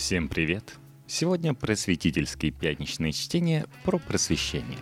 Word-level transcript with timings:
Всем 0.00 0.28
привет! 0.28 0.76
Сегодня 1.06 1.52
просветительские 1.52 2.52
пятничные 2.52 3.12
чтения 3.12 3.66
про 3.84 3.98
просвещение. 3.98 4.78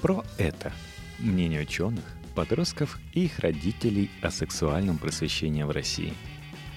Про 0.00 0.24
это 0.38 0.72
мнение 1.18 1.60
ученых, 1.60 2.04
подростков 2.34 2.98
и 3.12 3.26
их 3.26 3.38
родителей 3.40 4.10
о 4.22 4.30
сексуальном 4.30 4.96
просвещении 4.96 5.62
в 5.62 5.70
России. 5.70 6.14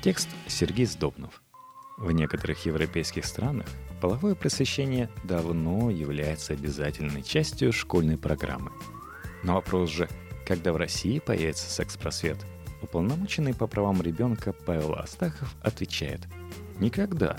Текст 0.02 0.28
Сергей 0.47 0.86
Сдобнов. 0.86 1.41
В 1.97 2.12
некоторых 2.12 2.66
европейских 2.66 3.25
странах 3.25 3.68
половое 4.02 4.36
просвещение 4.36 5.09
давно 5.23 5.89
является 5.89 6.52
обязательной 6.52 7.23
частью 7.23 7.71
школьной 7.71 8.18
программы. 8.18 8.73
Но 9.41 9.54
вопрос 9.54 9.89
же, 9.89 10.09
когда 10.45 10.73
в 10.73 10.75
России 10.75 11.20
появится 11.20 11.70
секс-просвет, 11.71 12.45
уполномоченный 12.82 13.54
по 13.54 13.68
правам 13.68 14.02
ребенка 14.02 14.52
Павел 14.52 14.95
Астахов 14.95 15.55
отвечает 15.63 16.20
«Никогда». 16.82 17.38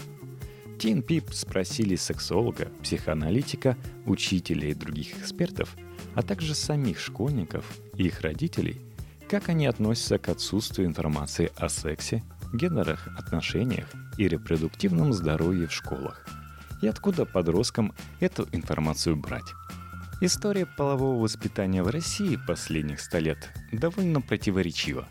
Тин 0.79 1.03
Пип 1.03 1.33
спросили 1.33 1.97
сексолога, 1.97 2.69
психоаналитика, 2.83 3.77
учителя 4.07 4.69
и 4.69 4.75
других 4.75 5.19
экспертов, 5.19 5.77
а 6.15 6.23
также 6.23 6.55
самих 6.55 7.01
школьников 7.01 7.65
и 7.97 8.05
их 8.05 8.21
родителей, 8.21 8.81
как 9.29 9.49
они 9.49 9.67
относятся 9.67 10.19
к 10.19 10.29
отсутствию 10.29 10.87
информации 10.87 11.51
о 11.57 11.69
сексе, 11.69 12.23
гендерных 12.55 13.09
отношениях 13.19 13.89
и 14.17 14.29
репродуктивном 14.29 15.13
здоровье 15.13 15.67
в 15.67 15.73
школах. 15.73 16.25
И 16.81 16.87
откуда 16.87 17.27
подросткам 17.27 17.95
эту 18.21 18.49
информацию 18.53 19.17
брать? 19.17 19.55
История 20.21 20.67
полового 20.67 21.21
воспитания 21.21 21.83
в 21.83 21.89
России 21.89 22.39
последних 22.47 23.01
100 23.01 23.19
лет 23.19 23.51
довольно 23.73 24.21
противоречива. 24.21 25.09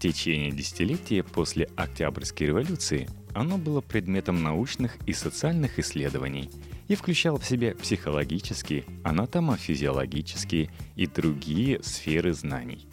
Течение 0.00 0.50
десятилетия 0.50 1.22
после 1.22 1.68
Октябрьской 1.76 2.46
революции 2.46 3.06
оно 3.34 3.58
было 3.58 3.82
предметом 3.82 4.42
научных 4.42 4.96
и 5.06 5.12
социальных 5.12 5.78
исследований 5.78 6.50
и 6.88 6.94
включало 6.94 7.38
в 7.38 7.44
себя 7.44 7.74
психологические, 7.74 8.84
анатомофизиологические 9.04 10.70
и 10.96 11.06
другие 11.06 11.82
сферы 11.82 12.32
знаний. 12.32 12.88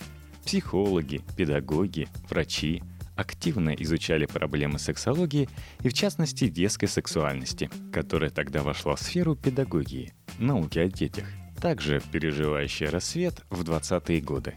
Психологи, 0.46 1.22
педагоги, 1.36 2.10
врачи 2.30 2.84
активно 3.16 3.70
изучали 3.70 4.26
проблемы 4.26 4.78
сексологии 4.78 5.50
и, 5.82 5.90
в 5.90 5.94
частности, 5.94 6.50
детской 6.50 6.88
сексуальности, 6.88 7.70
которая 7.92 8.30
тогда 8.30 8.62
вошла 8.62 8.96
в 8.96 9.00
сферу 9.00 9.36
педагогии, 9.36 10.14
науки 10.38 10.78
о 10.78 10.88
детях– 10.90 11.26
также 11.58 12.02
переживающая 12.12 12.90
рассвет 12.90 13.44
в 13.50 13.64
20-е 13.64 14.22
годы. 14.22 14.54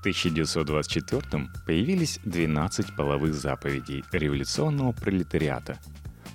В 0.00 0.02
1924 0.02 1.50
появились 1.66 2.20
12 2.24 2.96
половых 2.96 3.34
заповедей 3.34 4.02
революционного 4.12 4.92
пролетариата. 4.92 5.78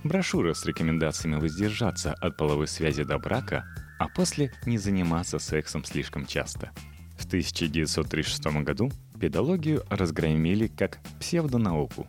Брошюра 0.03 0.53
с 0.53 0.67
рекомендациями 0.67 1.39
воздержаться 1.39 2.13
от 2.13 2.37
половой 2.37 2.67
связи 2.67 3.03
до 3.03 3.17
брака, 3.17 3.65
а 3.97 4.07
после 4.07 4.53
не 4.67 4.77
заниматься 4.77 5.39
сексом 5.39 5.83
слишком 5.83 6.27
часто. 6.27 6.69
В 7.17 7.25
1936 7.25 8.45
году 8.63 8.91
педагогию 9.19 9.83
разгромили 9.89 10.67
как 10.67 10.99
псевдонауку. 11.19 12.07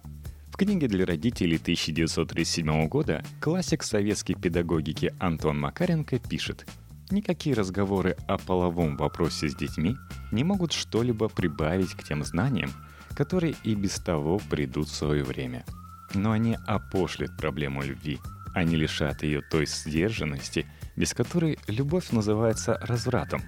В 0.49 0.59
книге 0.59 0.89
для 0.89 1.07
родителей 1.07 1.57
1937 1.57 2.87
года 2.87 3.25
классик 3.41 3.83
советской 3.83 4.35
педагогики 4.35 5.15
Антон 5.19 5.59
Макаренко 5.59 6.19
пишет– 6.19 6.67
Никакие 7.11 7.55
разговоры 7.55 8.17
о 8.27 8.37
половом 8.37 8.97
вопросе 8.97 9.49
с 9.49 9.55
детьми 9.55 9.97
не 10.33 10.43
могут 10.43 10.73
что-либо 10.73 11.29
прибавить 11.29 11.95
к 11.95 12.03
тем 12.03 12.25
знаниям, 12.25 12.73
которые 13.15 13.55
и 13.63 13.77
без 13.77 14.01
того 14.01 14.41
придут 14.51 14.89
в 14.89 14.95
свое 14.95 15.23
время. 15.23 15.65
Но 16.15 16.33
они 16.33 16.59
опошлят 16.67 17.37
проблему 17.37 17.83
любви. 17.83 18.19
Они 18.55 18.75
лишат 18.75 19.23
ее 19.23 19.41
той 19.41 19.67
сдержанности, 19.67 20.67
без 20.97 21.15
которой 21.15 21.59
любовь 21.69 22.11
называется 22.11 22.79
развратом. 22.81 23.43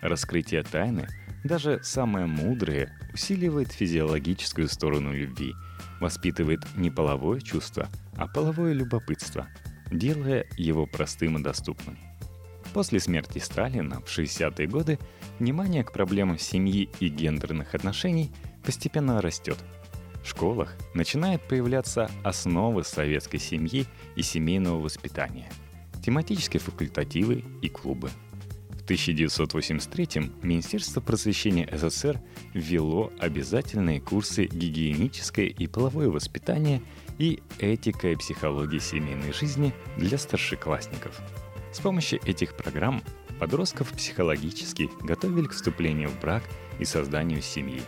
Раскрытие 0.00 0.62
тайны, 0.62 1.06
даже 1.44 1.80
самое 1.82 2.24
мудрое, 2.24 2.98
усиливает 3.12 3.70
физиологическую 3.70 4.66
сторону 4.68 5.12
любви, 5.12 5.54
воспитывает 6.00 6.64
не 6.74 6.90
половое 6.90 7.40
чувство, 7.40 7.88
а 8.16 8.28
половое 8.28 8.72
любопытство, 8.72 9.46
делая 9.90 10.46
его 10.56 10.86
простым 10.86 11.36
и 11.36 11.42
доступным. 11.42 11.98
После 12.74 12.98
смерти 12.98 13.38
Сталина 13.38 14.00
в 14.00 14.06
60-е 14.06 14.66
годы 14.66 14.98
внимание 15.38 15.84
к 15.84 15.92
проблемам 15.92 16.40
семьи 16.40 16.90
и 16.98 17.08
гендерных 17.08 17.76
отношений 17.76 18.32
постепенно 18.64 19.22
растет. 19.22 19.58
В 20.24 20.28
школах 20.28 20.74
начинают 20.92 21.40
появляться 21.42 22.10
основы 22.24 22.82
советской 22.82 23.38
семьи 23.38 23.86
и 24.16 24.22
семейного 24.22 24.80
воспитания, 24.80 25.48
тематические 26.04 26.58
факультативы 26.58 27.44
и 27.62 27.68
клубы. 27.68 28.10
В 28.70 28.82
1983 28.82 30.32
Министерство 30.42 31.00
просвещения 31.00 31.68
СССР 31.72 32.20
ввело 32.54 33.12
обязательные 33.20 34.00
курсы 34.00 34.46
гигиеническое 34.46 35.46
и 35.46 35.68
половое 35.68 36.08
воспитание 36.08 36.82
и 37.18 37.40
этика 37.60 38.08
и 38.08 38.16
психология 38.16 38.80
семейной 38.80 39.32
жизни 39.32 39.72
для 39.96 40.18
старшеклассников– 40.18 41.20
с 41.74 41.80
помощью 41.80 42.20
этих 42.24 42.54
программ 42.54 43.02
подростков 43.40 43.92
психологически 43.92 44.88
готовили 45.02 45.48
к 45.48 45.52
вступлению 45.52 46.08
в 46.08 46.20
брак 46.20 46.44
и 46.78 46.84
созданию 46.84 47.42
семьи. 47.42 47.82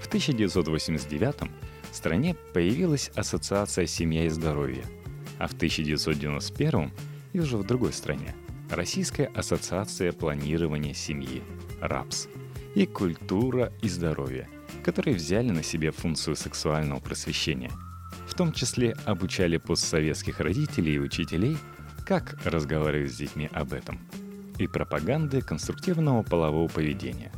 В 0.00 0.08
1989 0.08 1.48
в 1.92 1.96
стране 1.96 2.34
появилась 2.52 3.12
Ассоциация 3.14 3.86
«Семья 3.86 4.26
и 4.26 4.28
здоровье», 4.28 4.84
а 5.38 5.46
в 5.46 5.52
1991 5.52 6.90
и 7.32 7.38
уже 7.38 7.56
в 7.56 7.64
другой 7.64 7.92
стране 7.92 8.34
Российская 8.70 9.26
ассоциация 9.26 10.12
планирования 10.12 10.92
семьи 10.92 11.42
РАПС 11.80 12.28
и 12.74 12.86
«Культура 12.86 13.72
и 13.82 13.88
здоровье», 13.88 14.48
которые 14.82 15.14
взяли 15.14 15.50
на 15.50 15.62
себя 15.62 15.92
функцию 15.92 16.34
сексуального 16.34 16.98
просвещения. 16.98 17.70
В 18.26 18.34
том 18.34 18.52
числе 18.52 18.96
обучали 19.04 19.58
постсоветских 19.58 20.40
родителей 20.40 20.96
и 20.96 20.98
учителей– 20.98 21.56
как 22.04 22.36
разговаривать 22.44 23.12
с 23.12 23.16
детьми 23.16 23.48
об 23.52 23.72
этом, 23.72 23.98
и 24.58 24.66
пропаганды 24.66 25.40
конструктивного 25.40 26.22
полового 26.22 26.68
поведения. 26.68 27.32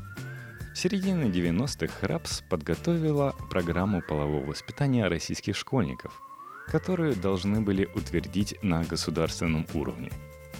В 0.75 0.79
середине 0.79 1.25
90-х 1.25 2.07
РАПС 2.07 2.43
подготовила 2.51 3.35
программу 3.51 4.03
полового 4.03 4.45
воспитания 4.45 5.07
российских 5.07 5.57
школьников, 5.57 6.21
которую 6.67 7.15
должны 7.15 7.61
были 7.61 7.89
утвердить 7.95 8.57
на 8.63 8.83
государственном 8.83 9.67
уровне. 9.75 10.11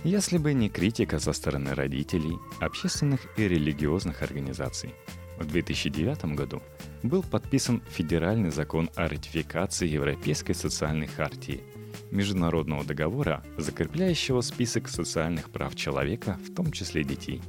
Если 0.05 0.39
бы 0.39 0.53
не 0.53 0.69
критика 0.69 1.19
со 1.19 1.33
стороны 1.33 1.75
родителей, 1.75 2.39
общественных 2.61 3.21
и 3.37 3.49
религиозных 3.49 4.23
организаций. 4.23 4.95
В 5.39 5.47
2009 5.47 6.37
году 6.37 6.63
был 7.03 7.25
подписан 7.25 7.83
федеральный 7.91 8.51
закон 8.51 8.89
о 8.95 9.09
ратификации 9.09 9.89
Европейской 9.89 10.53
социальной 10.53 11.09
хартии– 11.09 11.65
международного 12.15 12.85
договора, 12.85 13.43
закрепляющего 13.59 14.41
список 14.41 14.89
социальных 14.89 15.51
прав 15.51 15.75
человека, 15.75 16.39
в 16.49 16.55
том 16.55 16.73
числе 16.73 17.05
детей. 17.05 17.43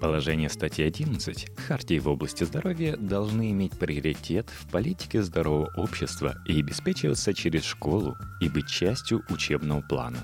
Положение 0.00 0.50
статьи 0.50 0.84
11 0.84 1.58
Хартии 1.58 1.98
в 1.98 2.08
области 2.08 2.44
здоровья 2.44 2.96
должны 2.96 3.50
иметь 3.50 3.72
приоритет 3.72 4.50
в 4.50 4.70
политике 4.70 5.22
здорового 5.22 5.72
общества 5.76 6.36
и 6.46 6.60
обеспечиваться 6.60 7.32
через 7.32 7.64
школу 7.64 8.16
и 8.40 8.48
быть 8.48 8.68
частью 8.68 9.22
учебного 9.30 9.80
плана. 9.80 10.18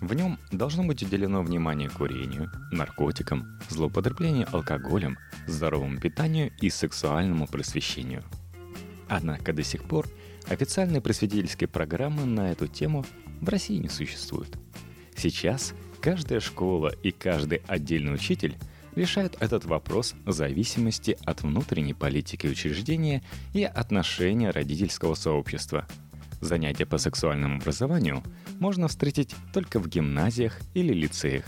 В 0.00 0.12
нем 0.14 0.38
должно 0.50 0.82
быть 0.82 1.02
уделено 1.02 1.42
внимание 1.42 1.88
курению, 1.88 2.50
наркотикам, 2.72 3.58
злоупотреблению 3.68 4.48
алкоголем, 4.52 5.16
здоровому 5.46 6.00
питанию 6.00 6.50
и 6.60 6.68
сексуальному 6.68 7.46
просвещению. 7.46 8.24
Однако 9.08 9.52
до 9.52 9.62
сих 9.62 9.84
пор– 9.84 10.06
Официальной 10.48 11.00
просветительской 11.00 11.66
программы 11.66 12.26
на 12.26 12.52
эту 12.52 12.66
тему 12.66 13.04
в 13.40 13.48
России 13.48 13.78
не 13.78 13.88
существует. 13.88 14.58
Сейчас 15.16 15.74
каждая 16.00 16.40
школа 16.40 16.92
и 17.02 17.12
каждый 17.12 17.62
отдельный 17.66 18.14
учитель 18.14 18.56
решают 18.94 19.36
этот 19.40 19.64
вопрос 19.64 20.14
в 20.26 20.32
зависимости 20.32 21.16
от 21.24 21.42
внутренней 21.42 21.94
политики 21.94 22.46
учреждения 22.46 23.22
и 23.54 23.64
отношения 23.64 24.50
родительского 24.50 25.14
сообщества. 25.14 25.86
Занятия 26.40 26.84
по 26.84 26.98
сексуальному 26.98 27.56
образованию 27.56 28.22
можно 28.60 28.86
встретить 28.88 29.34
только 29.52 29.80
в 29.80 29.88
гимназиях 29.88 30.60
или 30.74 30.92
лицеях. 30.92 31.46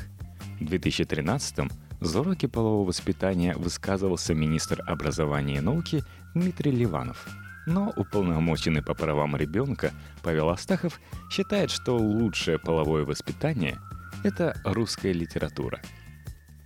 В 0.59 0.65
2013 0.65 1.71
за 2.01 2.21
уроки 2.21 2.47
полового 2.47 2.89
воспитания 2.89 3.55
высказывался 3.57 4.35
министр 4.35 4.83
образования 4.87 5.57
и 5.57 5.61
науки 5.61 6.03
Дмитрий 6.35 6.73
Ливанов– 6.73 7.29
но 7.67 7.93
уполномоченный 7.97 8.83
по 8.83 8.95
правам 8.95 9.37
ребенка 9.37 9.93
Павел 10.23 10.51
Астахов 10.51 11.01
считает, 11.31 11.71
что 11.71 11.97
лучшее 11.97 12.59
половое 12.59 13.05
воспитание– 13.05 13.79
это 14.25 14.59
русская 14.65 15.13
литература. 15.13 15.81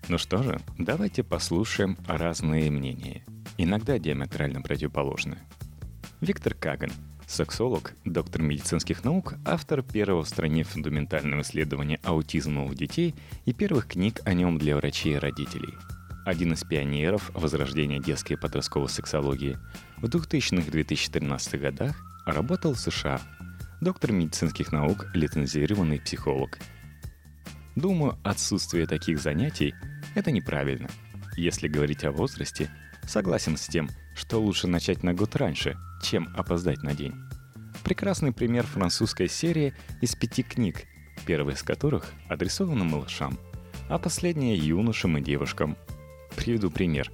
Ну 0.09 0.19
что 0.19 0.43
же, 0.43 0.61
давайте 0.79 1.23
послушаем 1.25 1.97
разные 2.07 2.71
мнения, 2.71 3.25
иногда 3.59 3.99
диаметрально 3.99 4.63
противоположные. 4.63 5.39
Виктор 6.21 6.55
Каган, 6.55 6.93
Сексолог, 7.27 7.95
доктор 8.05 8.43
медицинских 8.43 9.05
наук, 9.05 9.35
автор 9.45 9.83
первого 9.83 10.25
в 10.25 10.29
стране 10.29 10.65
фундаментального 10.65 11.43
исследования 11.43 12.01
аутизма 12.03 12.65
у 12.65 12.75
детей 12.75 13.15
и 13.45 13.53
первых 13.53 13.87
книг 13.87 14.21
о 14.25 14.35
нем 14.35 14.59
для 14.59 14.77
врачей 14.77 15.15
и 15.15 15.19
родителей. 15.19 15.75
Один 16.31 16.53
из 16.53 16.63
пионеров 16.63 17.33
возрождения 17.35 17.99
детской 17.99 18.35
и 18.35 18.37
подростковой 18.37 18.89
сексологии 18.89 19.59
в 19.97 20.05
2000-2013 20.05 21.59
годах 21.59 22.01
работал 22.25 22.75
в 22.75 22.79
США. 22.79 23.21
Доктор 23.81 24.13
медицинских 24.13 24.71
наук, 24.71 25.09
лицензированный 25.13 25.99
психолог. 25.99 26.61
Думаю, 27.75 28.17
отсутствие 28.23 28.87
таких 28.87 29.21
занятий– 29.21 29.75
это 30.15 30.31
неправильно. 30.31 30.89
Если 31.37 31.67
говорить 31.67 32.05
о 32.05 32.13
возрасте, 32.13 32.71
согласен 33.09 33.57
с 33.57 33.67
тем, 33.67 33.91
что 34.15 34.41
лучше 34.41 34.69
начать 34.69 35.03
на 35.03 35.13
год 35.15 35.35
раньше, 35.35 35.77
чем 36.01 36.33
опоздать 36.37 36.85
на 36.85 36.95
день. 36.95 37.15
Прекрасный 37.83 38.33
пример 38.33 38.65
французской 38.67 39.29
серии 39.29 39.75
из 40.01 40.15
пяти 40.15 40.45
книг, 40.45 40.85
первая 41.27 41.57
из 41.57 41.65
которых 41.65 42.13
адресована 42.29 42.85
малышам, 42.85 43.37
а 43.89 43.99
последняя 43.99 44.55
юношам 44.55 45.19
и 45.19 45.21
девушкам. 45.21 45.77
Приведу 46.37 46.71
пример. 46.71 47.11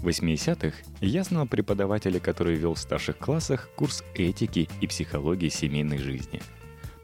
В 0.00 0.08
80-х 0.08 0.76
я 1.00 1.24
знал 1.24 1.46
преподавателя, 1.46 2.20
который 2.20 2.54
вел 2.54 2.74
в 2.74 2.78
старших 2.78 3.18
классах 3.18 3.68
курс 3.74 4.04
этики 4.14 4.68
и 4.80 4.86
психологии 4.86 5.48
семейной 5.48 5.98
жизни. 5.98 6.40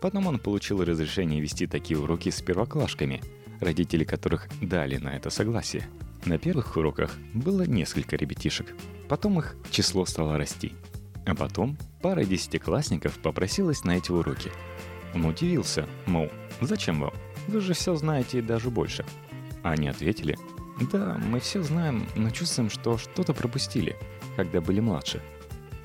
Потом 0.00 0.26
он 0.26 0.38
получил 0.38 0.84
разрешение 0.84 1.40
вести 1.40 1.66
такие 1.66 1.98
уроки 1.98 2.30
с 2.30 2.40
первоклашками, 2.40 3.22
родители 3.60 4.04
которых 4.04 4.48
дали 4.60 4.98
на 4.98 5.16
это 5.16 5.30
согласие. 5.30 5.88
На 6.24 6.38
первых 6.38 6.76
уроках 6.76 7.16
было 7.32 7.62
несколько 7.62 8.16
ребятишек, 8.16 8.74
потом 9.08 9.38
их 9.40 9.56
число 9.70 10.06
стало 10.06 10.38
расти– 10.38 10.72
а 11.26 11.34
потом 11.34 11.78
пара 12.02 12.24
десятиклассников 12.24 13.18
попросилась 13.18 13.84
на 13.84 13.96
эти 13.96 14.10
уроки. 14.10 14.50
Он 15.14 15.24
удивился, 15.24 15.88
мол, 16.06 16.28
зачем 16.60 17.00
вам? 17.00 17.14
Вы 17.48 17.60
же 17.60 17.72
все 17.72 17.94
знаете 17.94 18.38
и 18.38 18.42
даже 18.42 18.70
больше. 18.70 19.04
Они 19.62 19.88
ответили, 19.88 20.36
да, 20.80 21.18
мы 21.18 21.40
все 21.40 21.62
знаем, 21.62 22.06
но 22.16 22.30
чувствуем, 22.30 22.70
что 22.70 22.98
что-то 22.98 23.32
пропустили, 23.32 23.96
когда 24.36 24.60
были 24.60 24.80
младше. 24.80 25.22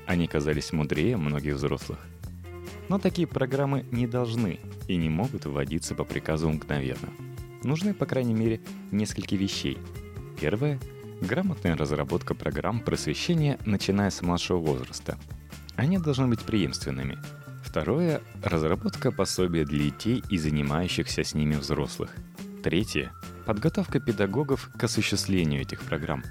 Они 0.06 0.26
казались 0.26 0.72
мудрее 0.72 1.16
многих 1.16 1.54
взрослых. 1.54 1.98
Но 2.88 2.98
такие 2.98 3.28
программы 3.28 3.86
не 3.92 4.06
должны 4.06 4.58
и 4.88 4.96
не 4.96 5.08
могут 5.08 5.46
вводиться 5.46 5.94
по 5.94 6.04
приказу 6.04 6.48
мгновенно. 6.50 7.10
Нужны, 7.62 7.94
по 7.94 8.06
крайней 8.06 8.34
мере, 8.34 8.60
несколько 8.90 9.36
вещей. 9.36 9.78
Первое 10.40 10.80
Грамотная 11.20 11.76
разработка 11.76 12.34
программ 12.34 12.80
просвещения, 12.80 13.58
начиная 13.66 14.08
с 14.08 14.22
младшего 14.22 14.56
возраста. 14.56 15.18
Они 15.76 15.98
должны 15.98 16.28
быть 16.28 16.40
преемственными. 16.40 17.18
Второе– 17.62 18.22
разработка 18.42 19.12
пособия 19.12 19.66
для 19.66 19.84
детей 19.84 20.22
и 20.30 20.38
занимающихся 20.38 21.22
с 21.22 21.34
ними 21.34 21.56
взрослых. 21.56 22.16
Третье– 22.62 23.12
подготовка 23.50 23.98
педагогов 23.98 24.70
к 24.78 24.84
осуществлению 24.84 25.62
этих 25.62 25.82
программ. 25.82 26.22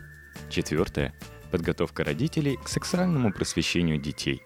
Четвертое– 0.50 1.14
подготовка 1.52 2.06
родителей 2.06 2.58
к 2.64 2.70
сексуальному 2.70 3.34
просвещению 3.34 3.98
детей. 4.00 4.42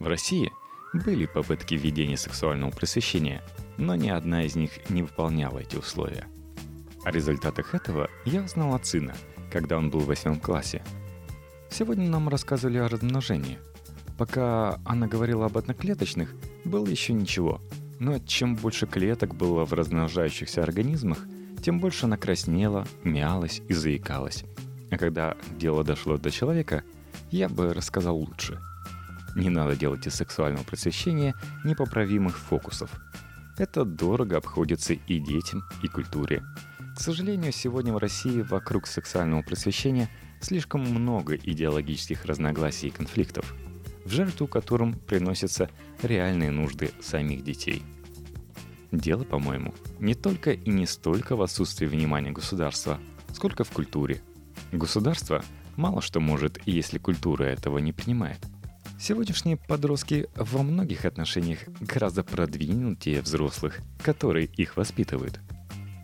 В 0.00 0.08
России 0.08 0.50
были 0.92 1.26
попытки 1.26 1.76
введения 1.76 2.16
сексуального 2.16 2.72
просвещения, 2.72 3.40
но 3.76 3.94
ни 3.94 4.08
одна 4.08 4.42
из 4.42 4.56
них 4.56 4.90
не 4.90 5.02
выполняла 5.02 5.60
эти 5.60 5.76
условия. 5.76 6.26
О 7.04 7.12
результатах 7.12 7.72
этого 7.76 8.10
я 8.24 8.42
узнал 8.42 8.74
от 8.74 8.84
сына– 8.84 9.14
когда 9.52 9.78
он 9.78 9.88
был 9.88 10.00
в 10.00 10.06
восьмом 10.06 10.40
классе. 10.40 10.82
Сегодня 11.70 12.08
нам 12.08 12.28
рассказывали 12.28 12.78
о 12.78 12.88
размножении. 12.88 13.58
Пока 14.16 14.80
она 14.84 15.06
говорила 15.06 15.46
об 15.46 15.56
одноклеточных, 15.56 16.34
было 16.64 16.86
еще 16.86 17.12
ничего. 17.12 17.60
Но 18.00 18.18
чем 18.18 18.56
больше 18.56 18.88
клеток 18.88 19.36
было 19.36 19.64
в 19.64 19.72
размножающихся 19.72 20.64
организмах, 20.64 21.18
тем 21.60 21.80
больше 21.80 22.06
она 22.06 22.16
краснела, 22.16 22.86
мялась 23.04 23.62
и 23.68 23.74
заикалась. 23.74 24.44
А 24.90 24.96
когда 24.96 25.36
дело 25.58 25.84
дошло 25.84 26.16
до 26.16 26.30
человека, 26.30 26.82
я 27.30 27.48
бы 27.48 27.74
рассказал 27.74 28.16
лучше. 28.16 28.60
Не 29.34 29.50
надо 29.50 29.76
делать 29.76 30.06
из 30.06 30.14
сексуального 30.14 30.64
просвещения 30.64 31.34
непоправимых 31.64 32.38
фокусов. 32.38 32.90
Это 33.58 33.84
дорого 33.84 34.36
обходится 34.36 34.94
и 34.94 35.18
детям, 35.18 35.64
и 35.82 35.88
культуре. 35.88 36.42
К 36.96 37.00
сожалению, 37.00 37.52
сегодня 37.52 37.92
в 37.92 37.98
России 37.98 38.40
вокруг 38.42 38.86
сексуального 38.86 39.42
просвещения 39.42 40.08
слишком 40.40 40.80
много 40.80 41.36
идеологических 41.36 42.24
разногласий 42.24 42.88
и 42.88 42.92
конфликтов, 42.92 43.54
в 44.04 44.10
жертву 44.10 44.46
которым 44.46 44.94
приносятся 44.94 45.70
реальные 46.02 46.50
нужды 46.50 46.90
самих 47.00 47.44
детей. 47.44 47.82
Дело, 48.92 49.24
по-моему, 49.24 49.74
не 49.98 50.14
только 50.14 50.52
и 50.52 50.70
не 50.70 50.86
столько 50.86 51.36
в 51.36 51.42
отсутствии 51.42 51.86
внимания 51.86 52.30
государства, 52.30 52.98
сколько 53.32 53.64
в 53.64 53.70
культуре. 53.70 54.22
Государство 54.72 55.44
мало 55.76 56.00
что 56.00 56.20
может, 56.20 56.58
если 56.66 56.98
культура 56.98 57.44
этого 57.44 57.78
не 57.78 57.92
принимает. 57.92 58.38
Сегодняшние 58.98 59.56
подростки 59.56 60.28
во 60.34 60.62
многих 60.62 61.04
отношениях 61.04 61.60
гораздо 61.80 62.24
продвинутее 62.24 63.22
взрослых, 63.22 63.80
которые 64.02 64.46
их 64.46 64.76
воспитывают– 64.76 65.40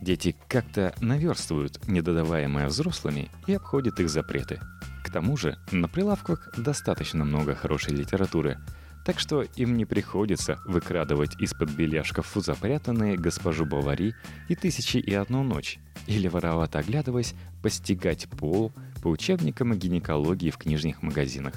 Дети 0.05 0.35
как-то 0.47 0.93
наверстывают 1.01 1.87
недодаваемое 1.87 2.67
взрослыми 2.67 3.31
и 3.47 3.55
обходят 3.55 3.99
их 3.99 4.07
запреты. 4.07 4.59
К 5.03 5.11
тому 5.11 5.35
же 5.35 5.57
на 5.71 5.87
прилавках 5.87 6.49
достаточно 6.55 7.25
много 7.25 7.55
хорошей 7.55 7.95
литературы, 7.95 8.59
так 9.05 9.19
что 9.19 9.43
им 9.43 9.77
не 9.77 9.85
приходится 9.85 10.59
выкрадывать 10.65 11.39
из-под 11.39 11.69
белья 11.69 12.03
шкафу 12.03 12.41
запрятанные 12.41 13.17
госпожу 13.17 13.65
Бавари 13.65 14.15
и 14.49 14.55
«Тысячи 14.55 14.97
и 14.97 15.13
одну 15.13 15.43
ночь», 15.43 15.77
или 16.07 16.27
воровато 16.27 16.79
оглядываясь, 16.79 17.35
постигать 17.61 18.27
пол 18.27 18.73
по 19.03 19.09
учебникам 19.09 19.73
гинекологии 19.73 20.49
в 20.49 20.57
книжных 20.57 21.03
магазинах. 21.03 21.53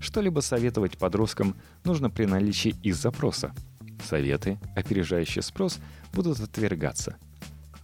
Что-либо 0.00 0.40
советовать 0.40 0.96
подросткам 0.96 1.54
нужно 1.84 2.08
при 2.08 2.24
наличии 2.24 2.74
их 2.82 2.94
запроса. 2.94 3.54
Советы, 4.08 4.58
опережающие 4.74 5.42
спрос, 5.42 5.78
будут 6.14 6.40
отвергаться– 6.40 7.16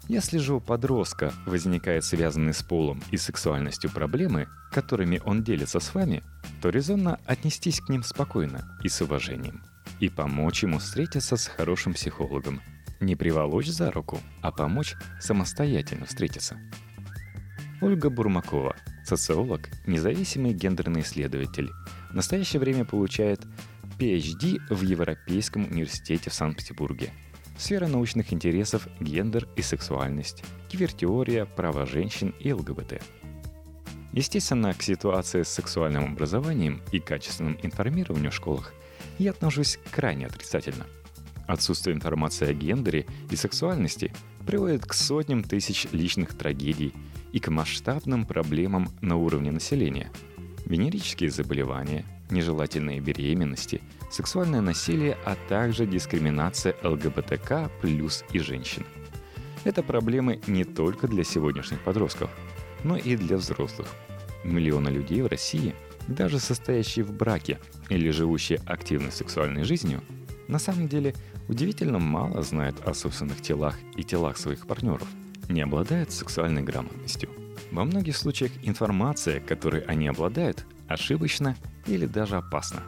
если 0.08 0.38
же 0.38 0.54
у 0.54 0.60
подростка 0.60 1.32
возникают 1.46 2.04
связанные 2.04 2.52
с 2.52 2.62
полом 2.62 3.02
и 3.10 3.16
сексуальностью 3.16 3.90
проблемы, 3.90 4.46
которыми 4.70 5.20
он 5.24 5.42
делится 5.42 5.80
с 5.80 5.94
вами, 5.94 6.22
то 6.62 6.68
резонно 6.68 7.18
отнестись 7.26 7.80
к 7.80 7.88
ним 7.88 8.04
спокойно 8.04 8.78
и 8.84 8.88
с 8.88 9.00
уважением. 9.00 9.62
И 9.98 10.08
помочь 10.08 10.62
ему 10.62 10.78
встретиться 10.78 11.36
с 11.36 11.48
хорошим 11.48 11.94
психологом. 11.94 12.60
Не 13.00 13.16
приволочь 13.16 13.66
за 13.66 13.90
руку, 13.90 14.20
а 14.42 14.52
помочь 14.52 14.94
самостоятельно 15.20 16.06
встретиться. 16.06 16.56
Ольга 17.82 18.08
Бурмакова, 18.08 18.76
социолог, 19.04 19.68
независимый 19.86 20.54
гендерный 20.54 21.00
исследователь, 21.00 21.70
в 22.10 22.14
настоящее 22.14 22.60
время 22.60 22.84
получает 22.84 23.40
PhD 23.98 24.58
в 24.70 24.82
Европейском 24.82 25.64
университете 25.64 26.30
в 26.30 26.34
Санкт-Петербурге– 26.34 27.10
сфера 27.56 27.86
научных 27.86 28.32
интересов, 28.32 28.88
гендер 29.00 29.48
и 29.56 29.62
сексуальность, 29.62 30.44
квир-теория, 30.70 31.46
права 31.46 31.86
женщин 31.86 32.34
и 32.40 32.52
ЛГБТ. 32.52 33.02
Естественно, 34.12 34.72
к 34.72 34.82
ситуации 34.82 35.42
с 35.42 35.48
сексуальным 35.48 36.12
образованием 36.12 36.82
и 36.92 37.00
качественным 37.00 37.58
информированием 37.62 38.30
в 38.30 38.34
школах 38.34 38.72
я 39.18 39.30
отношусь 39.30 39.78
крайне 39.90 40.26
отрицательно. 40.26 40.86
Отсутствие 41.46 41.94
информации 41.94 42.48
о 42.48 42.52
гендере 42.52 43.06
и 43.30 43.36
сексуальности 43.36 44.12
приводит 44.46 44.84
к 44.86 44.94
сотням 44.94 45.42
тысяч 45.44 45.86
личных 45.92 46.34
трагедий 46.34 46.92
и 47.32 47.40
к 47.40 47.48
масштабным 47.48 48.26
проблемам 48.26 48.88
на 49.00 49.16
уровне 49.16 49.50
населения. 49.52 50.10
Венерические 50.64 51.30
заболевания, 51.30 52.04
нежелательные 52.30 53.00
беременности, 53.00 53.80
сексуальное 54.10 54.60
насилие, 54.60 55.16
а 55.24 55.36
также 55.48 55.86
дискриминация 55.86 56.74
ЛГБТК 56.82 57.70
плюс 57.80 58.24
и 58.32 58.38
женщин. 58.38 58.84
Это 59.64 59.82
проблемы 59.82 60.40
не 60.46 60.64
только 60.64 61.08
для 61.08 61.24
сегодняшних 61.24 61.80
подростков, 61.80 62.30
но 62.84 62.96
и 62.96 63.16
для 63.16 63.36
взрослых. 63.36 63.88
Миллионы 64.44 64.88
людей 64.90 65.22
в 65.22 65.26
России, 65.26 65.74
даже 66.06 66.38
состоящие 66.38 67.04
в 67.04 67.12
браке 67.12 67.58
или 67.88 68.10
живущие 68.10 68.60
активной 68.66 69.10
сексуальной 69.10 69.64
жизнью, 69.64 70.02
на 70.46 70.60
самом 70.60 70.86
деле 70.86 71.14
удивительно 71.48 71.98
мало 71.98 72.42
знают 72.42 72.86
о 72.86 72.94
собственных 72.94 73.42
телах 73.42 73.76
и 73.96 74.04
телах 74.04 74.36
своих 74.36 74.66
партнеров, 74.66 75.08
не 75.48 75.62
обладают 75.62 76.12
сексуальной 76.12 76.62
грамотностью. 76.62 77.30
Во 77.72 77.84
многих 77.84 78.16
случаях 78.16 78.52
информация, 78.62 79.40
которой 79.40 79.80
они 79.80 80.06
обладают, 80.06 80.64
ошибочна 80.88 81.56
или 81.86 82.06
даже 82.06 82.36
опасна. 82.36 82.82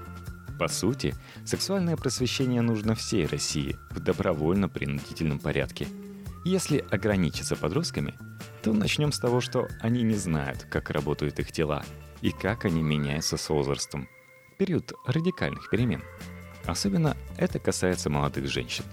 По 0.58 0.66
сути, 0.66 1.14
сексуальное 1.44 1.96
просвещение 1.96 2.62
нужно 2.62 2.96
всей 2.96 3.26
России 3.26 3.76
в 3.90 4.00
добровольно-принудительном 4.00 5.38
порядке. 5.38 5.86
Если 6.44 6.84
ограничиться 6.90 7.54
подростками, 7.54 8.14
то 8.62 8.72
начнем 8.72 9.12
с 9.12 9.20
того, 9.20 9.40
что 9.40 9.68
они 9.80 10.02
не 10.02 10.14
знают, 10.14 10.64
как 10.64 10.90
работают 10.90 11.38
их 11.38 11.52
тела 11.52 11.84
и 12.22 12.32
как 12.32 12.64
они 12.64 12.82
меняются 12.82 13.36
с 13.36 13.48
возрастом. 13.48 14.08
Период 14.58 14.92
радикальных 15.06 15.70
перемен. 15.70 16.02
Особенно 16.66 17.16
это 17.36 17.60
касается 17.60 18.10
молодых 18.10 18.48
женщин. 18.48 18.84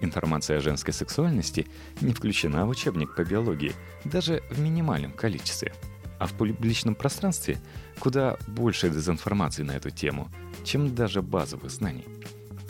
Информация 0.00 0.56
о 0.56 0.60
женской 0.62 0.94
сексуальности 0.94 1.66
не 2.00 2.14
включена 2.14 2.64
в 2.64 2.70
учебник 2.70 3.14
по 3.14 3.24
биологии, 3.24 3.74
даже 4.04 4.42
в 4.50 4.58
минимальном 4.58 5.12
количестве. 5.12 5.74
А 6.18 6.26
в 6.26 6.32
публичном 6.32 6.94
пространстве 6.94 7.58
куда 7.98 8.36
больше 8.46 8.88
дезинформации 8.88 9.62
на 9.62 9.72
эту 9.72 9.90
тему, 9.90 10.30
чем 10.64 10.94
даже 10.94 11.22
базовых 11.22 11.70
знаний. 11.70 12.04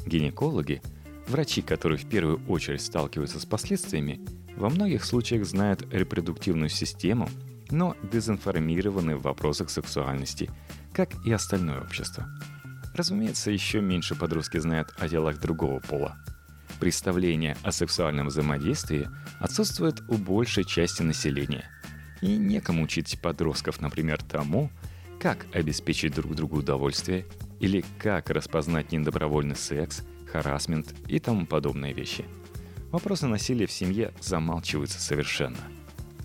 Гинекологи, 0.06 0.82
врачи, 1.28 1.62
которые 1.62 1.98
в 1.98 2.08
первую 2.08 2.40
очередь 2.48 2.82
сталкиваются 2.82 3.40
с 3.40 3.46
последствиями, 3.46 4.20
во 4.56 4.68
многих 4.68 5.04
случаях 5.04 5.46
знают 5.46 5.86
репродуктивную 5.92 6.68
систему, 6.68 7.28
но 7.70 7.96
дезинформированы 8.12 9.16
в 9.16 9.22
вопросах 9.22 9.70
сексуальности, 9.70 10.50
как 10.92 11.10
и 11.24 11.32
остальное 11.32 11.80
общество. 11.80 12.26
Разумеется, 12.94 13.50
еще 13.50 13.80
меньше 13.80 14.14
подростки 14.14 14.58
знают 14.58 14.92
о 14.98 15.08
делах 15.08 15.40
другого 15.40 15.80
пола. 15.80 16.16
Представление 16.80 17.56
о 17.62 17.72
сексуальном 17.72 18.28
взаимодействии 18.28 19.08
отсутствует 19.38 20.00
у 20.08 20.16
большей 20.16 20.64
части 20.64 21.02
населения. 21.02 21.70
И 22.20 22.36
некому 22.36 22.82
учить 22.82 23.20
подростков, 23.22 23.80
например, 23.80 24.22
тому, 24.22 24.70
как 25.20 25.46
обеспечить 25.52 26.14
друг 26.14 26.34
другу 26.34 26.58
удовольствие 26.58 27.26
или 27.60 27.84
как 27.98 28.30
распознать 28.30 28.90
недобровольный 28.90 29.56
секс, 29.56 30.02
харасмент 30.26 30.94
и 31.06 31.20
тому 31.20 31.46
подобные 31.46 31.92
вещи– 31.92 32.24
вопросы 32.90 33.26
насилия 33.26 33.66
в 33.66 33.72
семье 33.72 34.12
замалчиваются 34.20 35.00
совершенно. 35.00 35.58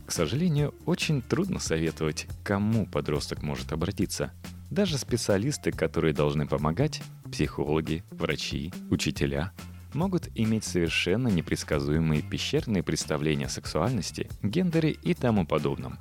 К 0.06 0.12
сожалению, 0.12 0.74
очень 0.86 1.22
трудно 1.22 1.60
советовать, 1.60 2.28
кому 2.44 2.86
подросток 2.86 3.42
может 3.42 3.72
обратиться. 3.72 4.32
Даже 4.70 4.98
специалисты, 4.98 5.72
которые 5.72 6.14
должны 6.14 6.48
помогать, 6.48 7.02
психологи, 7.32 8.04
врачи, 8.12 8.72
учителя, 8.90 9.52
могут 9.94 10.30
иметь 10.36 10.64
совершенно 10.64 11.28
непредсказуемые 11.30 12.22
пещерные 12.22 12.84
представления 12.84 13.46
о 13.46 13.50
сексуальности, 13.50 14.30
гендере 14.44 14.92
и 14.92 15.14
тому 15.14 15.46
подобном. 15.46 15.98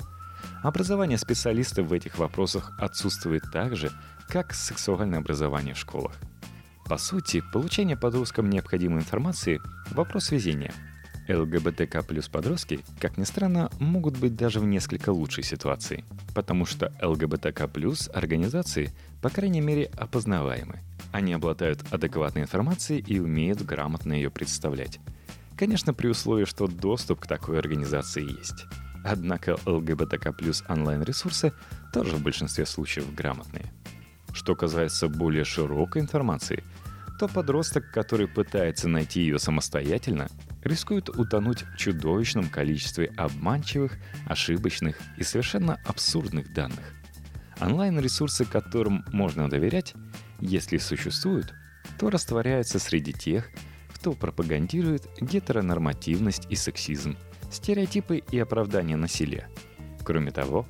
Образование 0.64 1.18
специалистов 1.18 1.86
в 1.86 1.92
этих 1.92 2.18
вопросах 2.18 2.72
отсутствует 2.80 3.44
так 3.52 3.76
же, 3.76 3.92
как 4.28 4.52
сексуальное 4.52 5.20
образование 5.20 5.74
в 5.74 5.78
школах– 5.78 6.14
по 6.84 6.98
сути, 6.98 7.42
получение 7.52 7.96
подросткам 7.96 8.50
необходимой 8.50 9.00
информации– 9.00 9.60
вопрос 9.90 10.30
везения. 10.30 10.74
ЛГБТК 11.26 12.02
плюс 12.02 12.28
подростки, 12.28 12.80
как 13.00 13.16
ни 13.16 13.24
странно, 13.24 13.70
могут 13.80 14.18
быть 14.18 14.36
даже 14.36 14.60
в 14.60 14.66
несколько 14.66 15.08
лучшей 15.08 15.44
ситуации, 15.44 16.04
потому 16.34 16.66
что 16.66 16.92
ЛГБТК 17.00 17.68
плюс 17.68 18.10
организации, 18.12 18.92
по 19.22 19.30
крайней 19.30 19.62
мере, 19.62 19.90
опознаваемы. 19.96 20.80
Они 21.10 21.32
обладают 21.32 21.80
адекватной 21.90 22.42
информацией 22.42 23.02
и 23.06 23.18
умеют 23.18 23.62
грамотно 23.62 24.12
ее 24.12 24.28
представлять. 24.28 25.00
Конечно, 25.56 25.94
при 25.94 26.08
условии, 26.08 26.44
что 26.44 26.66
доступ 26.66 27.20
к 27.20 27.26
такой 27.26 27.58
организации 27.58 28.38
есть. 28.38 28.66
Однако 29.04 29.56
ЛГБТК 29.66 30.32
плюс 30.32 30.64
онлайн-ресурсы 30.66 31.52
тоже 31.92 32.16
в 32.16 32.22
большинстве 32.22 32.64
случаев 32.64 33.14
грамотные. 33.14 33.70
Что 34.32 34.56
касается 34.56 35.08
более 35.08 35.44
широкой 35.44 36.02
информации, 36.02 36.64
то 37.20 37.28
подросток, 37.28 37.92
который 37.92 38.26
пытается 38.26 38.88
найти 38.88 39.20
ее 39.20 39.38
самостоятельно, 39.38 40.28
рискует 40.64 41.10
утонуть 41.10 41.62
в 41.62 41.76
чудовищном 41.76 42.48
количестве 42.48 43.12
обманчивых, 43.16 43.92
ошибочных 44.26 44.98
и 45.18 45.22
совершенно 45.22 45.78
абсурдных 45.84 46.52
данных. 46.54 46.94
Онлайн-ресурсы, 47.60 48.46
которым 48.46 49.04
можно 49.12 49.48
доверять, 49.48 49.94
если 50.40 50.78
существуют, 50.78 51.54
то 51.98 52.10
растворяются 52.10 52.78
среди 52.78 53.12
тех, 53.12 53.48
кто 53.92 54.12
пропагандирует 54.12 55.06
гетеронормативность 55.20 56.46
и 56.50 56.56
сексизм, 56.56 57.16
стереотипы 57.54 58.22
и 58.30 58.38
оправдание 58.38 58.96
насилия. 58.96 59.48
Кроме 60.04 60.30
того, 60.30 60.66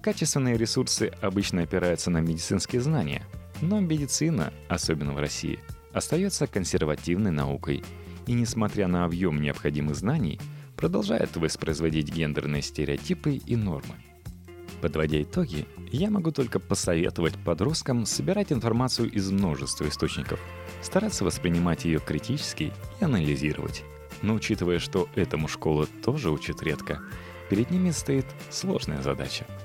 Качественные 0.00 0.56
ресурсы 0.56 1.12
обычно 1.20 1.62
опираются 1.62 2.10
на 2.10 2.20
медицинские 2.20 2.80
знания, 2.80 3.26
но 3.60 3.80
медицина, 3.80 4.52
особенно 4.68 5.12
в 5.12 5.18
России, 5.18 5.58
остается 5.92 6.46
консервативной 6.46 7.32
наукой 7.32 7.82
и, 8.26 8.32
несмотря 8.32 8.86
на 8.86 9.04
объем 9.04 9.40
необходимых 9.40 9.96
знаний, 9.96 10.40
продолжает 10.76 11.36
воспроизводить 11.36 12.12
гендерные 12.12 12.62
стереотипы 12.62 13.34
и 13.34 13.56
нормы. 13.56 13.96
Подводя 14.80 15.20
итоги, 15.20 15.66
я 15.90 16.08
могу 16.08 16.30
только 16.30 16.60
посоветовать 16.60 17.34
подросткам 17.44 18.06
собирать 18.06 18.52
информацию 18.52 19.10
из 19.10 19.28
множества 19.32 19.88
источников, 19.88 20.38
стараться 20.80 21.24
воспринимать 21.24 21.84
ее 21.84 21.98
критически 21.98 22.72
и 23.00 23.04
анализировать. 23.04 23.82
Но 24.22 24.34
учитывая, 24.34 24.78
что 24.78 25.08
этому 25.14 25.48
школа 25.48 25.86
тоже 26.02 26.30
учит 26.30 26.62
редко, 26.62 27.00
перед 27.50 27.70
ними 27.70 27.90
стоит 27.90 28.26
сложная 28.50 29.02
задача– 29.02 29.46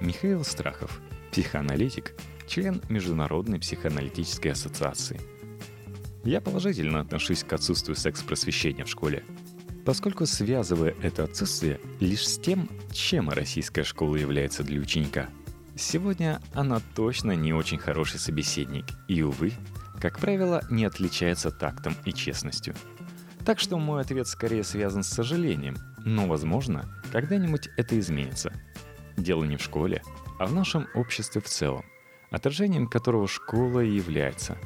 Михаил 0.00 0.44
Страхов, 0.44 1.00
психоаналитик, 1.32 2.14
член 2.46 2.80
Международной 2.88 3.58
психоаналитической 3.58 4.52
ассоциации. 4.52 5.20
Я 6.24 6.40
положительно 6.40 7.00
отношусь 7.00 7.42
к 7.42 7.52
отсутствию 7.52 7.96
секс-просвещения 7.96 8.84
в 8.84 8.88
школе, 8.88 9.24
поскольку 9.84 10.24
связывая 10.26 10.94
это 11.02 11.24
отсутствие 11.24 11.80
лишь 11.98 12.28
с 12.28 12.38
тем, 12.38 12.68
чем 12.92 13.28
российская 13.28 13.82
школа 13.82 14.14
является 14.16 14.62
для 14.62 14.80
ученика. 14.80 15.30
Сегодня 15.76 16.40
она 16.54 16.80
точно 16.94 17.32
не 17.32 17.52
очень 17.52 17.78
хороший 17.78 18.20
собеседник 18.20 18.84
и, 19.08 19.22
увы, 19.22 19.52
как 20.00 20.20
правило, 20.20 20.64
не 20.70 20.84
отличается 20.84 21.50
тактом 21.50 21.96
и 22.04 22.12
честностью. 22.12 22.74
Так 23.48 23.58
что 23.58 23.78
мой 23.78 24.02
ответ 24.02 24.28
скорее 24.28 24.62
связан 24.62 25.02
с 25.02 25.08
сожалением, 25.08 25.76
но, 26.04 26.26
возможно, 26.26 26.84
когда-нибудь 27.10 27.70
это 27.76 27.98
изменится– 27.98 28.52
Дело 29.18 29.42
не 29.42 29.56
в 29.56 29.62
школе, 29.62 30.00
а 30.38 30.46
в 30.46 30.54
нашем 30.54 30.86
обществе 30.94 31.40
в 31.40 31.46
целом, 31.46 31.84
отражением 32.30 32.86
которого 32.86 33.26
школа 33.26 33.80
и 33.80 33.96
является. 33.96 34.56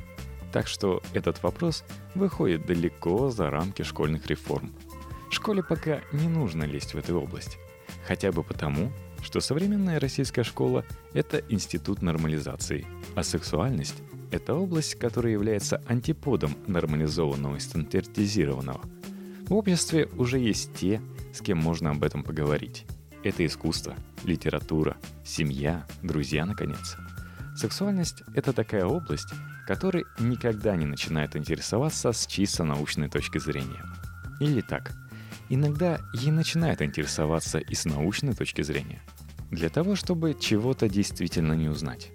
Так 0.52 0.66
что 0.66 1.02
этот 1.14 1.42
вопрос 1.42 1.84
выходит 2.14 2.66
далеко 2.66 3.30
за 3.30 3.48
рамки 3.48 3.80
школьных 3.80 4.26
реформ. 4.26 4.70
Школе 5.30 5.62
пока 5.62 6.02
не 6.12 6.28
нужно 6.28 6.64
лезть 6.64 6.92
в 6.92 6.98
эту 6.98 7.18
область. 7.18 7.56
Хотя 8.06 8.30
бы 8.30 8.44
потому, 8.44 8.92
что 9.22 9.40
современная 9.40 9.98
российская 9.98 10.44
школа– 10.44 10.84
это 11.14 11.42
институт 11.48 12.02
нормализации, 12.02 12.86
а 13.14 13.22
сексуальность– 13.22 14.02
это 14.32 14.54
область, 14.54 14.96
которая 14.96 15.32
является 15.32 15.82
антиподом 15.86 16.56
нормализованного 16.66 17.56
и 17.56 17.60
стандартизированного. 17.60 18.80
В 19.46 19.54
обществе 19.54 20.08
уже 20.16 20.38
есть 20.38 20.74
те, 20.74 21.00
с 21.32 21.40
кем 21.40 21.58
можно 21.58 21.90
об 21.90 22.02
этом 22.02 22.24
поговорить. 22.24 22.86
Это 23.22 23.46
искусство, 23.46 23.94
литература, 24.24 24.96
семья, 25.24 25.86
друзья, 26.02 26.46
наконец. 26.46 26.96
Сексуальность— 27.54 28.22
это 28.34 28.52
такая 28.52 28.86
область, 28.86 29.28
которой 29.66 30.04
никогда 30.18 30.74
не 30.74 30.86
начинает 30.86 31.36
интересоваться 31.36 32.12
с 32.12 32.26
чисто 32.26 32.64
научной 32.64 33.08
точки 33.08 33.38
зрения. 33.38 33.84
Или 34.40 34.62
так, 34.62 34.92
иногда 35.50 36.00
ей 36.14 36.32
начинает 36.32 36.80
интересоваться 36.80 37.58
и 37.58 37.74
с 37.74 37.84
научной 37.84 38.34
точки 38.34 38.62
зрения. 38.62 39.02
Для 39.50 39.68
того, 39.68 39.94
чтобы 39.94 40.34
чего-то 40.40 40.88
действительно 40.88 41.52
не 41.52 41.68
узнать. 41.68 42.10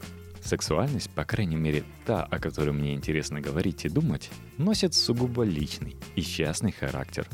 Сексуальность, 0.48 1.10
по 1.10 1.26
крайней 1.26 1.58
мере 1.58 1.84
та, 2.06 2.24
о 2.24 2.40
которой 2.40 2.72
мне 2.72 2.94
интересно 2.94 3.42
говорить 3.42 3.84
и 3.84 3.90
думать, 3.90 4.30
носит 4.58 4.94
сугубо 4.94 5.44
личный 5.44 5.98
и 6.16 6.22
частный 6.22 6.72
характер. 6.72 7.28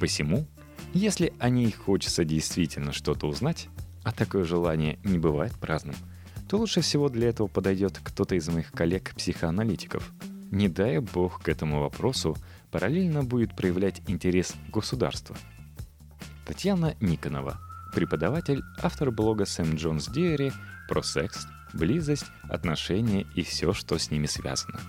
Посему 0.00 0.48
если 0.92 1.32
о 1.38 1.48
ней 1.48 1.70
хочется 1.70 2.24
действительно 2.24 2.92
что-то 2.92 3.28
узнать, 3.28 3.68
а 4.02 4.10
такое 4.10 4.44
желание 4.44 4.98
не 5.04 5.18
бывает 5.18 5.52
праздным, 5.52 5.94
то 6.48 6.58
лучше 6.58 6.80
всего 6.80 7.08
для 7.08 7.28
этого 7.28 7.46
подойдет 7.46 8.00
кто-то 8.02 8.34
из 8.34 8.48
моих 8.48 8.72
коллег-психоаналитиков. 8.72 10.12
Не 10.50 10.68
дай 10.68 10.98
бог 10.98 11.42
к 11.42 11.48
этому 11.48 11.80
вопросу 11.82 12.36
параллельно 12.72 13.22
будет 13.22 13.54
проявлять 13.54 14.00
интерес 14.08 14.54
государства. 14.72 15.36
Татьяна 16.46 16.96
Никонова, 17.00 17.60
преподаватель, 17.94 18.62
автор 18.82 19.12
блога 19.12 19.44
Сэм 19.44 19.76
Джонс 19.76 20.08
Диари 20.08 20.52
про 20.88 21.02
секс, 21.02 21.46
близость, 21.72 22.26
отношения 22.48 23.26
и 23.34 23.42
все, 23.42 23.72
что 23.72 23.98
с 23.98 24.10
ними 24.10 24.26
связано. 24.26 24.80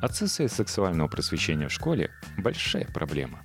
Отсутствие 0.00 0.48
сексуального 0.48 1.08
просвещения 1.08 1.68
в 1.68 1.72
школе– 1.72 2.10
большая 2.38 2.86
проблема. 2.86 3.40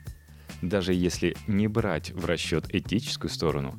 Даже 0.62 0.94
если 0.94 1.36
не 1.48 1.68
брать 1.68 2.12
в 2.12 2.26
расчет 2.26 2.74
этическую 2.74 3.32
сторону, 3.32 3.76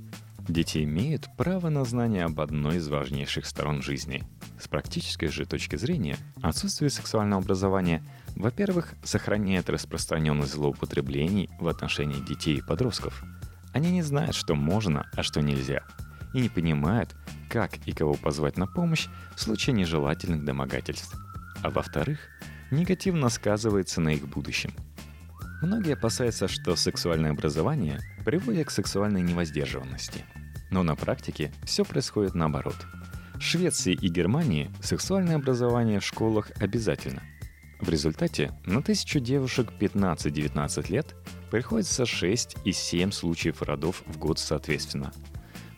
дети 0.48 0.82
имеют 0.84 1.28
право 1.36 1.68
на 1.68 1.84
знание 1.84 2.24
об 2.24 2.40
одной 2.40 2.76
из 2.76 2.88
важнейших 2.88 3.46
сторон 3.46 3.80
жизни. 3.80 4.24
С 4.60 4.68
практической 4.68 5.28
же 5.28 5.46
точки 5.46 5.76
зрения, 5.76 6.16
отсутствие 6.42 6.90
сексуального 6.90 7.42
образования, 7.42 8.02
во-первых, 8.36 8.94
сохраняет 9.04 9.70
распространенность 9.70 10.52
злоупотреблений 10.52 11.48
в 11.60 11.68
отношении 11.68 12.20
детей 12.20 12.58
и 12.58 12.62
подростков. 12.62 13.24
Они 13.72 13.90
не 13.90 14.02
знают, 14.02 14.34
что 14.34 14.54
можно, 14.54 15.08
а 15.14 15.22
что 15.22 15.40
нельзя, 15.40 15.84
и 16.34 16.40
не 16.40 16.50
понимают, 16.50 17.14
как 17.48 17.78
и 17.86 17.92
кого 17.92 18.14
позвать 18.14 18.58
на 18.58 18.66
помощь 18.66 19.06
в 19.34 19.40
случае 19.40 19.74
нежелательных 19.74 20.44
домогательств. 20.44 21.14
А 21.62 21.70
во-вторых, 21.70 22.18
негативно 22.70 23.30
сказывается 23.30 24.00
на 24.00 24.10
их 24.10 24.28
будущем. 24.28 24.72
Многие 25.62 25.94
опасаются, 25.94 26.48
что 26.48 26.76
сексуальное 26.76 27.30
образование 27.30 28.00
приводит 28.24 28.66
к 28.66 28.70
сексуальной 28.70 29.22
невоздержанности. 29.22 30.24
Но 30.70 30.82
на 30.82 30.96
практике 30.96 31.52
все 31.64 31.84
происходит 31.84 32.34
наоборот. 32.34 32.76
В 33.36 33.40
Швеции 33.40 33.92
и 33.92 34.08
Германии 34.08 34.70
сексуальное 34.82 35.36
образование 35.36 36.00
в 36.00 36.04
школах 36.04 36.50
обязательно. 36.60 37.22
В 37.80 37.88
результате 37.88 38.52
на 38.66 38.82
тысячу 38.82 39.20
девушек 39.20 39.68
15-19 39.78 40.90
лет 40.90 41.14
приходится 41.50 42.06
6 42.06 42.56
и 42.64 42.72
7 42.72 43.10
случаев 43.10 43.62
родов 43.62 44.02
в 44.06 44.18
год 44.18 44.38
соответственно. 44.38 45.12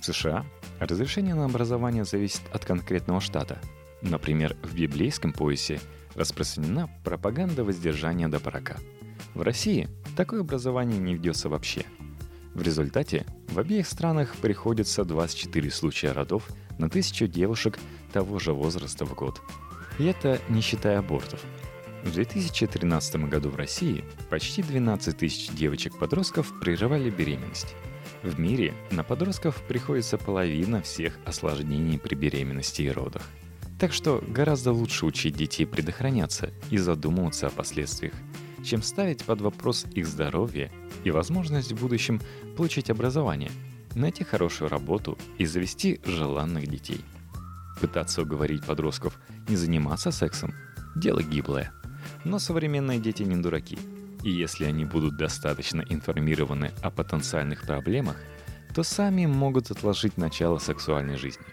В 0.07 0.15
США 0.15 0.47
разрешение 0.79 1.35
на 1.35 1.47
образование 1.47 2.05
зависит 2.05 2.43
от 2.53 2.65
конкретного 2.65 3.21
штата. 3.21 3.59
Например, 4.03 4.57
в 4.63 4.73
библейском 4.73 5.33
поясе 5.33 5.81
распространена 6.15 6.89
пропаганда 7.03 7.65
воздержания 7.65 8.29
до 8.29 8.39
брака. 8.39 8.77
В 9.35 9.43
России 9.43 9.89
такое 10.17 10.43
образование 10.43 11.01
не 11.01 11.15
ведется 11.15 11.49
вообще. 11.49 11.85
В 12.55 12.63
результате 12.63 13.27
в 13.49 13.59
обеих 13.59 13.89
странах 13.89 14.37
приходится 14.37 15.05
24 15.05 15.73
случая 15.73 16.13
родов 16.13 16.49
на 16.79 16.89
тысячу 16.89 17.27
девушек 17.27 17.77
того 18.13 18.39
же 18.39 18.53
возраста 18.53 19.05
в 19.07 19.13
год. 19.17 19.43
И 19.99 20.05
это 20.05 20.41
не 20.49 20.61
считая 20.61 21.01
абортов– 21.01 21.41
в 22.05 22.13
2013 22.13 23.17
году 23.29 23.51
в 23.51 23.57
России 23.57 24.05
почти 24.31 24.63
12 24.63 25.17
тысяч 25.17 25.49
девочек-подростков 25.49 26.61
прерывали 26.61 27.11
беременность. 27.11 27.75
В 28.27 28.41
мире 28.41 28.75
на 28.91 29.05
подростков 29.05 29.63
приходится 29.69 30.19
половина 30.19 30.83
всех 30.83 31.17
осложнений 31.25 31.97
при 32.01 32.17
беременности 32.17 32.83
и 32.83 32.91
родах. 32.91 33.23
Так 33.79 33.93
что 33.93 34.21
гораздо 34.27 34.73
лучше 34.73 35.07
учить 35.07 35.37
детей 35.37 35.65
предохраняться 35.65 36.51
и 36.69 36.77
задумываться 36.77 37.47
о 37.47 37.51
последствиях, 37.51 38.15
чем 38.65 38.83
ставить 38.83 39.23
под 39.23 39.43
вопрос 39.43 39.87
их 39.95 40.09
здоровье 40.09 40.73
и 41.05 41.13
возможность 41.13 41.71
в 41.71 41.81
будущем 41.81 42.21
получить 42.57 42.91
образование, 42.91 43.53
найти 43.95 44.25
хорошую 44.25 44.71
работу 44.71 45.17
и 45.39 45.47
завести 45.47 46.01
желанных 46.05 46.67
детей. 46.67 47.03
Пытаться 47.81 48.23
уговорить 48.23 48.67
подростков 48.67 49.21
не 49.49 49.55
заниматься 49.55 50.11
сексом– 50.11 50.53
дело 50.97 51.23
гиблое– 51.23 51.73
но 52.25 52.39
современные 52.39 52.99
дети 52.99 53.23
не 53.23 53.37
дураки. 53.37 53.79
И 54.27 54.31
если 54.31 54.65
они 54.65 54.85
будут 54.85 55.17
достаточно 55.17 55.85
информированы 55.89 56.73
о 56.83 56.91
потенциальных 56.91 57.63
проблемах, 57.63 58.17
то 58.75 58.83
сами 58.83 59.25
могут 59.25 59.71
отложить 59.71 60.17
начало 60.17 60.59
сексуальной 60.59 61.17
жизни. 61.17 61.47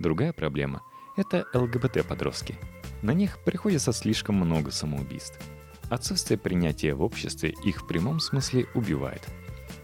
Другая 0.00 0.32
проблема– 0.32 0.82
это 1.16 1.46
ЛГБТ-подростки. 1.54 2.58
На 3.02 3.12
них 3.12 3.38
приходится 3.44 3.92
слишком 3.92 4.34
много 4.34 4.72
самоубийств. 4.72 5.38
Отсутствие 5.88 6.36
принятия 6.36 6.94
в 6.94 7.02
обществе 7.02 7.54
их 7.64 7.82
в 7.82 7.86
прямом 7.86 8.18
смысле 8.18 8.66
убивает. 8.74 9.22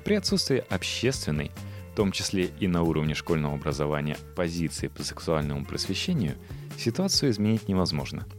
При 0.05 0.15
отсутствии 0.15 0.65
общественной, 0.69 1.53
в 1.93 1.95
том 1.95 2.11
числе 2.11 2.47
и 2.59 2.67
на 2.67 2.83
уровне 2.83 3.15
школьного 3.15 3.55
образования, 3.55 4.17
позиции 4.35 4.89
по 4.89 5.05
сексуальному 5.05 5.65
просвещению, 5.65 6.35
ситуацию 6.77 7.31
изменить 7.31 7.69
невозможно– 7.69 8.27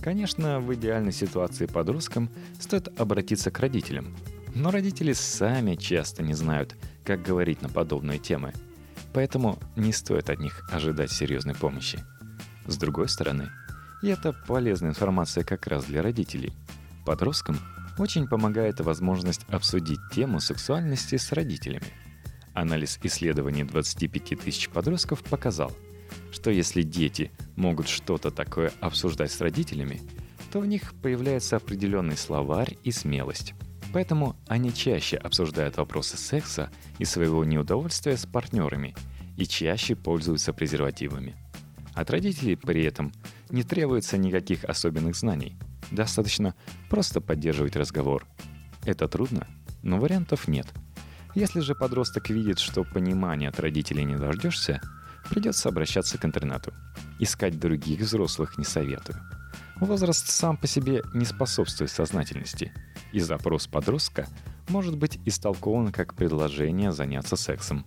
Конечно, 0.00 0.60
в 0.60 0.72
идеальной 0.74 1.12
ситуации 1.12 1.66
подросткам 1.66 2.30
стоит 2.60 2.88
обратиться 3.00 3.50
к 3.50 3.58
родителям. 3.58 4.16
Но 4.54 4.70
родители 4.70 5.12
сами 5.12 5.74
часто 5.74 6.22
не 6.22 6.34
знают, 6.34 6.76
как 7.04 7.22
говорить 7.22 7.62
на 7.62 7.68
подобные 7.68 8.18
темы. 8.18 8.52
Поэтому 9.12 9.58
не 9.76 9.92
стоит 9.92 10.30
от 10.30 10.38
них 10.38 10.68
ожидать 10.72 11.10
серьезной 11.10 11.54
помощи. 11.54 11.98
С 12.66 12.76
другой 12.76 13.08
стороны, 13.08 13.50
и 14.02 14.08
это 14.08 14.32
полезная 14.32 14.90
информация 14.90 15.42
как 15.42 15.66
раз 15.66 15.84
для 15.84 16.02
родителей. 16.02 16.52
Подросткам 17.04 17.58
очень 17.98 18.28
помогает 18.28 18.80
возможность 18.80 19.44
обсудить 19.48 19.98
тему 20.12 20.40
сексуальности 20.40 21.16
с 21.16 21.32
родителями. 21.32 21.92
Анализ 22.54 22.98
исследований 23.02 23.64
25 23.64 24.40
тысяч 24.40 24.68
подростков 24.68 25.22
показал– 25.24 25.72
что 26.32 26.50
если 26.50 26.82
дети 26.82 27.30
могут 27.56 27.88
что-то 27.88 28.30
такое 28.30 28.72
обсуждать 28.80 29.32
с 29.32 29.40
родителями, 29.40 30.00
то 30.52 30.60
в 30.60 30.66
них 30.66 30.94
появляется 31.02 31.56
определенный 31.56 32.16
словарь 32.16 32.78
и 32.84 32.90
смелость. 32.90 33.54
Поэтому 33.92 34.36
они 34.46 34.72
чаще 34.72 35.16
обсуждают 35.16 35.76
вопросы 35.76 36.16
секса 36.16 36.70
и 36.98 37.04
своего 37.04 37.44
неудовольствия 37.44 38.16
с 38.16 38.26
партнерами 38.26 38.94
и 39.36 39.46
чаще 39.46 39.94
пользуются 39.96 40.52
презервативами. 40.52 41.36
От 41.94 42.10
родителей 42.10 42.56
при 42.56 42.84
этом 42.84 43.12
не 43.50 43.62
требуется 43.62 44.18
никаких 44.18 44.64
особенных 44.64 45.16
знаний. 45.16 45.56
Достаточно 45.90 46.54
просто 46.90 47.20
поддерживать 47.20 47.76
разговор. 47.76 48.26
Это 48.84 49.08
трудно, 49.08 49.48
но 49.82 49.98
вариантов 49.98 50.48
нет. 50.48 50.66
Если 51.34 51.60
же 51.60 51.74
подросток 51.74 52.30
видит, 52.30 52.58
что 52.58 52.84
понимания 52.84 53.48
от 53.48 53.58
родителей 53.58 54.04
не 54.04 54.16
дождешься– 54.16 54.80
придется 55.28 55.68
обращаться 55.68 56.18
к 56.18 56.24
интернету. 56.24 56.72
Искать 57.18 57.58
других 57.58 58.00
взрослых 58.00 58.58
не 58.58 58.64
советую. 58.64 59.20
Возраст 59.76 60.28
сам 60.28 60.56
по 60.56 60.66
себе 60.66 61.02
не 61.14 61.24
способствует 61.24 61.90
сознательности, 61.90 62.72
и 63.12 63.20
запрос 63.20 63.66
подростка 63.66 64.26
может 64.68 64.96
быть 64.96 65.18
истолкован 65.24 65.92
как 65.92 66.14
предложение 66.14 66.92
заняться 66.92 67.36
сексом. 67.36 67.86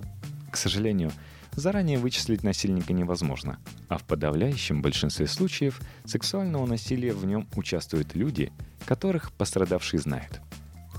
К 0.49 0.57
сожалению, 0.57 1.11
заранее 1.53 1.99
вычислить 1.99 2.43
насильника 2.43 2.93
невозможно, 2.93 3.59
а 3.89 3.97
в 3.97 4.03
подавляющем 4.03 4.81
большинстве 4.81 5.27
случаев 5.27 5.81
сексуального 6.05 6.65
насилия 6.65 7.13
в 7.13 7.25
нем 7.25 7.47
участвуют 7.55 8.15
люди, 8.15 8.51
которых 8.85 9.31
пострадавший 9.33 9.99
знает– 9.99 10.39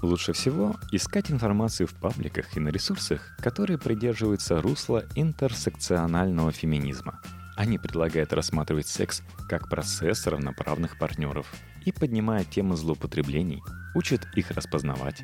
Лучше 0.03 0.33
всего 0.33 0.75
искать 0.91 1.31
информацию 1.31 1.87
в 1.87 1.95
пабликах 1.95 2.57
и 2.57 2.61
на 2.61 2.71
ресурсах, 2.71 3.37
которые 3.39 3.79
придерживаются 3.79 4.61
русла 4.61 5.05
интерсекционального 5.15 6.51
феминизма. 6.51 7.21
Они 7.57 7.79
предлагают 7.79 8.33
рассматривать 8.33 8.89
секс 8.89 9.23
как 9.49 9.71
процесс 9.71 10.27
равноправных 10.27 10.99
партнеров 10.99 11.47
и 11.85 11.93
поднимая 11.93 12.45
темы 12.45 12.77
злоупотреблений, 12.77 13.63
учат 13.95 14.27
их 14.35 14.51
распознавать, 14.51 15.23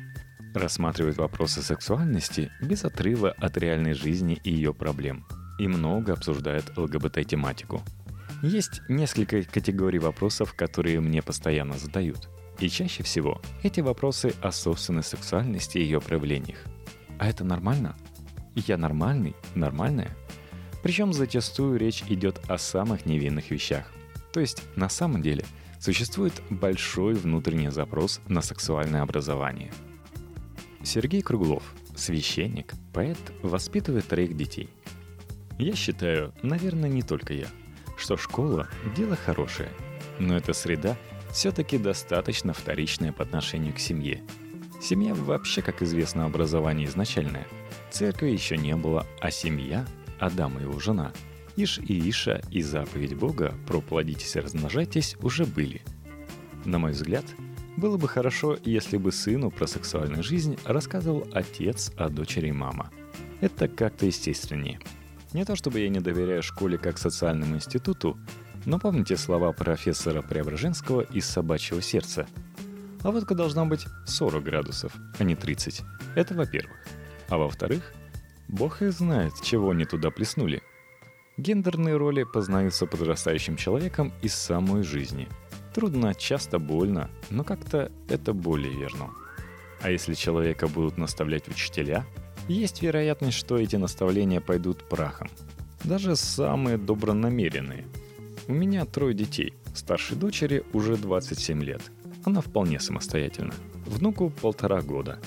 рассматривают 0.55 1.17
вопросы 1.17 1.61
сексуальности 1.61 2.49
без 2.61 2.85
отрыва 2.85 3.31
от 3.31 3.57
реальной 3.57 3.93
жизни 3.93 4.39
и 4.45 4.53
ее 4.53 4.73
проблем, 4.73 5.25
и 5.59 5.67
много 5.67 6.13
обсуждают 6.13 6.77
ЛГБТ-тематику. 6.77 7.81
Есть 8.41 8.81
несколько 8.87 9.43
категорий 9.43 9.99
вопросов, 9.99 10.53
которые 10.53 11.01
мне 11.01 11.21
постоянно 11.21 11.77
задают– 11.77 12.29
и 12.59 12.69
чаще 12.69 13.03
всего 13.03 13.41
эти 13.63 13.79
вопросы 13.81 14.33
о 14.41 14.51
собственной 14.51 15.03
сексуальности 15.03 15.77
и 15.77 15.83
ее 15.83 16.01
проявлениях. 16.01 16.59
А 17.17 17.27
это 17.27 17.43
нормально? 17.43 17.95
Я 18.55 18.77
нормальный? 18.77 19.35
Нормальная? 19.55 20.15
Причем 20.83 21.13
зачастую 21.13 21.77
речь 21.77 22.03
идет 22.07 22.39
о 22.49 22.57
самых 22.57 23.05
невинных 23.05 23.51
вещах. 23.51 23.91
То 24.33 24.39
есть 24.39 24.63
на 24.75 24.89
самом 24.89 25.21
деле 25.21 25.45
существует 25.79 26.33
большой 26.49 27.15
внутренний 27.15 27.69
запрос 27.69 28.21
на 28.27 28.41
сексуальное 28.41 29.01
образование. 29.01 29.71
Сергей 30.83 31.21
Круглов, 31.21 31.63
священник, 31.95 32.73
поэт, 32.93 33.17
воспитывает 33.43 34.07
троих 34.07 34.35
детей. 34.35 34.69
Я 35.57 35.75
считаю, 35.75 36.33
наверное, 36.41 36.89
не 36.89 37.01
только 37.01 37.33
я, 37.33 37.47
что 37.97 38.15
школа– 38.15 38.69
дело 38.95 39.17
хорошее, 39.17 39.69
но 40.17 40.37
это 40.37 40.53
среда, 40.53 40.97
все-таки 41.31 41.77
достаточно 41.77 42.53
вторичное 42.53 43.11
по 43.11 43.23
отношению 43.23 43.73
к 43.73 43.79
семье. 43.79 44.23
Семья 44.81 45.13
вообще, 45.13 45.61
как 45.61 45.81
известно, 45.81 46.25
образование 46.25 46.87
изначальное. 46.87 47.47
Церкви 47.91 48.29
еще 48.29 48.57
не 48.57 48.75
было, 48.75 49.05
а 49.19 49.31
семья, 49.31 49.85
Адам 50.19 50.57
и 50.57 50.61
его 50.61 50.79
жена, 50.79 51.11
Иш 51.55 51.79
и 51.79 52.09
Иша 52.09 52.41
и 52.49 52.61
заповедь 52.61 53.15
Бога 53.15 53.53
про 53.67 53.81
плодитесь 53.81 54.35
и 54.35 54.39
размножайтесь 54.39 55.17
уже 55.21 55.45
были. 55.45 55.81
На 56.65 56.79
мой 56.79 56.91
взгляд, 56.91 57.25
было 57.75 57.97
бы 57.97 58.07
хорошо, 58.07 58.57
если 58.63 58.97
бы 58.97 59.11
сыну 59.11 59.51
про 59.51 59.67
сексуальную 59.67 60.23
жизнь 60.23 60.57
рассказывал 60.65 61.27
отец, 61.33 61.91
а 61.97 62.09
дочери 62.09 62.51
мама. 62.51 62.91
Это 63.41 63.67
как-то 63.67 64.05
естественнее. 64.05 64.79
Не 65.33 65.45
то 65.45 65.55
чтобы 65.55 65.79
я 65.79 65.89
не 65.89 65.99
доверяю 65.99 66.41
школе 66.41 66.77
как 66.77 66.97
социальному 66.97 67.55
институту, 67.55 68.17
но 68.65 68.79
помните 68.79 69.15
слова 69.17 69.51
профессора 69.51 70.21
Преображенского 70.21 71.01
из 71.01 71.25
«Собачьего 71.25 71.81
сердца»? 71.81 72.27
А 73.01 73.11
водка 73.11 73.33
должна 73.33 73.65
быть 73.65 73.85
40 74.05 74.43
градусов, 74.43 74.93
а 75.17 75.23
не 75.23 75.35
30. 75.35 75.81
Это 76.15 76.33
во-первых. 76.33 76.77
А 77.29 77.37
во-вторых, 77.37 77.93
бог 78.49 78.81
их 78.81 78.91
знает, 78.91 79.33
чего 79.41 79.69
они 79.71 79.85
туда 79.85 80.11
плеснули. 80.11 80.61
Гендерные 81.37 81.95
роли 81.95 82.23
познаются 82.23 82.85
подрастающим 82.85 83.55
человеком 83.55 84.11
из 84.21 84.33
самой 84.33 84.83
жизни. 84.83 85.29
Трудно, 85.73 86.13
часто 86.13 86.59
больно, 86.59 87.09
но 87.29 87.45
как-то 87.45 87.91
это 88.09 88.33
более 88.33 88.73
верно. 88.73 89.11
А 89.81 89.89
если 89.89 90.13
человека 90.13 90.67
будут 90.67 90.97
наставлять 90.97 91.47
учителя, 91.47 92.05
есть 92.49 92.81
вероятность, 92.81 93.37
что 93.37 93.57
эти 93.57 93.77
наставления 93.77 94.41
пойдут 94.41 94.89
прахом. 94.89 95.29
Даже 95.85 96.17
самые 96.17 96.77
добронамеренные– 96.77 97.85
у 98.49 98.53
меня 98.53 98.83
трое 98.83 99.13
детей, 99.13 99.53
Старшей 99.75 100.17
дочери 100.17 100.63
уже 100.73 100.97
27 100.97 101.63
лет. 101.63 101.81
Она 102.25 102.41
вполне 102.41 102.79
самостоятельна. 102.79 103.53
Внуку 103.85 104.29
полтора 104.29 104.81
года. 104.81 105.19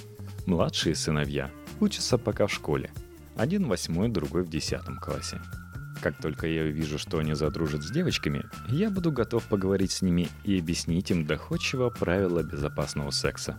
Младшие 0.46 0.94
сыновья 0.94 1.50
учатся 1.80 2.18
пока 2.18 2.46
в 2.46 2.52
школе. 2.52 2.90
Один 3.36 3.66
восьмой, 3.66 4.08
другой 4.08 4.42
в 4.42 4.50
десятом 4.50 4.98
классе. 4.98 5.40
Как 6.02 6.20
только 6.20 6.48
я 6.48 6.62
увижу, 6.62 6.98
что 6.98 7.18
они 7.18 7.34
задружат 7.34 7.82
с 7.82 7.90
девочками, 7.90 8.44
я 8.68 8.90
буду 8.90 9.12
готов 9.12 9.46
поговорить 9.46 9.92
с 9.92 10.02
ними 10.02 10.28
и 10.44 10.58
объяснить 10.58 11.10
им 11.12 11.24
доходчиво 11.24 11.90
правила 11.90 12.42
безопасного 12.42 13.10
секса. 13.10 13.56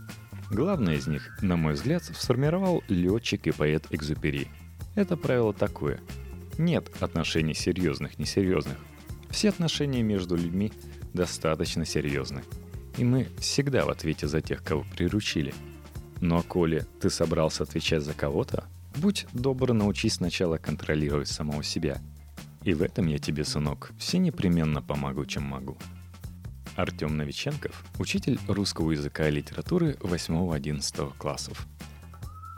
Главное 0.50 0.96
из 0.96 1.06
них, 1.06 1.42
на 1.42 1.56
мой 1.56 1.72
взгляд, 1.72 2.04
сформировал 2.04 2.84
летчик 2.88 3.46
и 3.46 3.50
поэт 3.50 3.86
Экзупери. 3.90 4.48
Это 4.94 5.16
правило 5.16 5.54
такое. 5.54 6.00
Нет 6.58 6.90
отношений 7.00 7.54
серьезных-несерьезных. 7.54 8.76
Все 9.34 9.50
отношения 9.50 10.02
между 10.02 10.36
людьми 10.36 10.72
достаточно 11.12 11.84
серьезны. 11.84 12.42
И 12.96 13.04
мы 13.04 13.26
всегда 13.38 13.84
в 13.84 13.90
ответе 13.90 14.28
за 14.28 14.40
тех, 14.40 14.62
кого 14.62 14.86
приручили. 14.96 15.52
Но 16.20 16.42
коли 16.42 16.86
ты 17.00 17.10
собрался 17.10 17.64
отвечать 17.64 18.02
за 18.02 18.14
кого-то, 18.14 18.64
будь 18.96 19.26
добр, 19.32 19.72
научись 19.72 20.14
сначала 20.14 20.56
контролировать 20.56 21.28
самого 21.28 21.62
себя– 21.62 22.00
и 22.64 22.72
в 22.72 22.82
этом 22.82 23.06
я 23.06 23.18
тебе, 23.18 23.44
сынок, 23.44 23.92
все 23.98 24.18
непременно 24.18 24.80
помогу, 24.80 25.26
чем 25.26 25.44
могу. 25.44 25.76
Артем 26.76 27.16
Новиченков, 27.16 27.84
учитель 27.98 28.40
русского 28.48 28.92
языка 28.92 29.28
и 29.28 29.32
литературы 29.32 29.98
8-11 30.00 31.12
классов. 31.18 31.66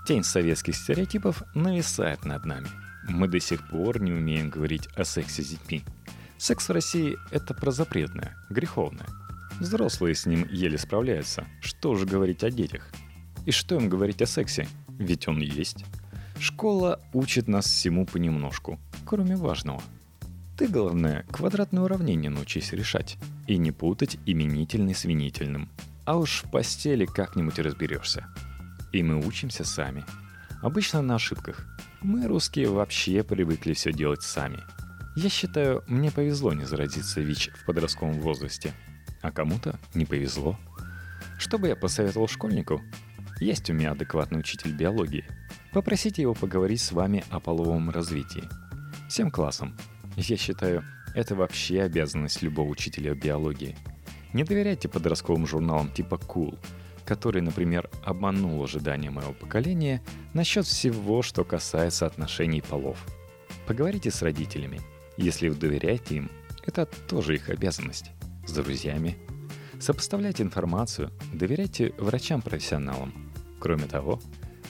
Тень 0.06 0.22
советских 0.22 0.76
стереотипов 0.76 1.42
нависает 1.54 2.24
над 2.24 2.44
нами. 2.44 2.68
Мы 3.08 3.26
до 3.26 3.40
сих 3.40 3.68
пор 3.68 4.00
не 4.00 4.12
умеем 4.12 4.48
говорить 4.48 4.86
о 4.94 5.04
сексе 5.04 5.42
с 5.42 5.48
детьми. 5.48 5.82
Секс 6.38 6.68
в 6.68 6.72
России– 6.72 7.16
это 7.30 7.54
прозапретное, 7.54 8.36
греховное. 8.50 9.06
Взрослые 9.60 10.14
с 10.14 10.26
ним 10.26 10.46
еле 10.50 10.78
справляются. 10.78 11.46
Что 11.60 11.94
же 11.94 12.06
говорить 12.06 12.44
о 12.44 12.50
детях? 12.50 12.90
И 13.46 13.50
что 13.50 13.76
им 13.76 13.88
говорить 13.88 14.22
о 14.22 14.26
сексе? 14.26 14.68
Ведь 14.98 15.28
он 15.28 15.40
есть. 15.40 15.84
Школа 16.38 17.00
учит 17.12 17.48
нас 17.48 17.66
всему 17.66 18.06
понемножку, 18.06 18.78
кроме 19.04 19.36
важного– 19.36 19.82
ты, 20.56 20.68
главное, 20.68 21.26
квадратное 21.30 21.82
уравнение 21.82 22.30
научись 22.30 22.72
решать. 22.72 23.18
И 23.46 23.58
не 23.58 23.72
путать 23.72 24.16
именительный 24.24 24.94
с 24.94 25.04
винительным. 25.04 25.68
А 26.06 26.16
уж 26.16 26.42
в 26.42 26.50
постели 26.50 27.04
как-нибудь 27.04 27.58
разберешься. 27.58 28.26
И 28.90 29.02
мы 29.02 29.18
учимся 29.18 29.64
сами. 29.64 30.02
Обычно 30.62 31.02
на 31.02 31.16
ошибках. 31.16 31.66
Мы, 32.00 32.26
русские, 32.26 32.70
вообще 32.70 33.22
привыкли 33.22 33.74
все 33.74 33.92
делать 33.92 34.22
сами. 34.22 34.62
Я 35.16 35.30
считаю, 35.30 35.82
мне 35.86 36.10
повезло 36.10 36.52
не 36.52 36.66
заразиться 36.66 37.22
ВИЧ 37.22 37.50
в 37.54 37.64
подростковом 37.64 38.20
возрасте. 38.20 38.74
А 39.22 39.32
кому-то 39.32 39.78
не 39.94 40.04
повезло. 40.04 40.58
Что 41.38 41.56
бы 41.56 41.68
я 41.68 41.74
посоветовал 41.74 42.28
школьнику? 42.28 42.82
Есть 43.40 43.70
у 43.70 43.72
меня 43.72 43.92
адекватный 43.92 44.40
учитель 44.40 44.76
биологии. 44.76 45.24
Попросите 45.72 46.20
его 46.20 46.34
поговорить 46.34 46.82
с 46.82 46.92
вами 46.92 47.24
о 47.30 47.40
половом 47.40 47.88
развитии. 47.88 48.44
Всем 49.08 49.30
классом. 49.30 49.74
Я 50.16 50.36
считаю, 50.36 50.84
это 51.14 51.34
вообще 51.34 51.80
обязанность 51.80 52.42
любого 52.42 52.68
учителя 52.68 53.14
биологии. 53.14 53.74
Не 54.34 54.44
доверяйте 54.44 54.86
подростковым 54.86 55.46
журналам 55.46 55.90
типа 55.90 56.16
Cool, 56.16 56.58
который, 57.06 57.40
например, 57.40 57.88
обманул 58.04 58.62
ожидания 58.62 59.08
моего 59.08 59.32
поколения 59.32 60.02
насчет 60.34 60.66
всего, 60.66 61.22
что 61.22 61.42
касается 61.42 62.04
отношений 62.04 62.60
полов. 62.60 62.98
Поговорите 63.66 64.10
с 64.10 64.20
родителями. 64.20 64.82
Если 65.16 65.48
вы 65.48 65.56
доверяете 65.56 66.16
им, 66.16 66.30
это 66.64 66.86
тоже 66.86 67.36
их 67.36 67.48
обязанность. 67.48 68.10
С 68.46 68.52
друзьями. 68.52 69.16
Сопоставляйте 69.80 70.42
информацию, 70.42 71.10
доверяйте 71.32 71.94
врачам-профессионалам. 71.98 73.12
Кроме 73.60 73.84
того, 73.84 74.20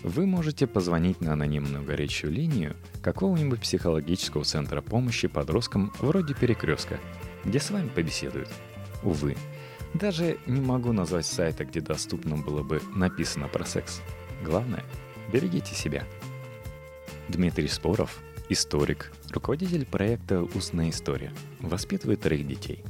вы 0.02 0.26
можете 0.26 0.66
позвонить 0.66 1.20
на 1.20 1.32
анонимную 1.32 1.84
горячую 1.84 2.32
линию 2.32 2.76
какого-нибудь 3.02 3.60
психологического 3.60 4.44
центра 4.44 4.80
помощи 4.80 5.28
подросткам 5.28 5.92
вроде 6.00 6.34
«Перекрестка», 6.34 6.98
где 7.44 7.60
с 7.60 7.70
вами 7.70 7.88
побеседуют. 7.88 8.48
Увы, 9.02 9.36
даже 9.94 10.38
не 10.46 10.60
могу 10.60 10.92
назвать 10.92 11.26
сайта, 11.26 11.64
где 11.64 11.80
доступно 11.80 12.36
было 12.36 12.62
бы 12.62 12.80
написано 12.94 13.48
про 13.48 13.64
секс. 13.64 14.00
Главное, 14.44 14.84
берегите 15.32 15.74
себя. 15.74 16.04
Дмитрий 17.28 17.68
Споров, 17.68 18.18
историк, 18.48 19.12
руководитель 19.30 19.86
проекта 19.86 20.42
«Устная 20.42 20.90
история», 20.90 21.32
воспитывает 21.60 22.20
троих 22.20 22.46
детей. 22.46 22.84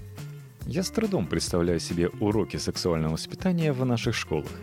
Я 0.67 0.83
с 0.83 0.91
трудом 0.91 1.27
представляю 1.27 1.81
себе 1.81 2.09
уроки 2.09 2.57
сексуального 2.57 3.13
воспитания 3.13 3.73
в 3.73 3.85
наших 3.85 4.15
школах– 4.15 4.51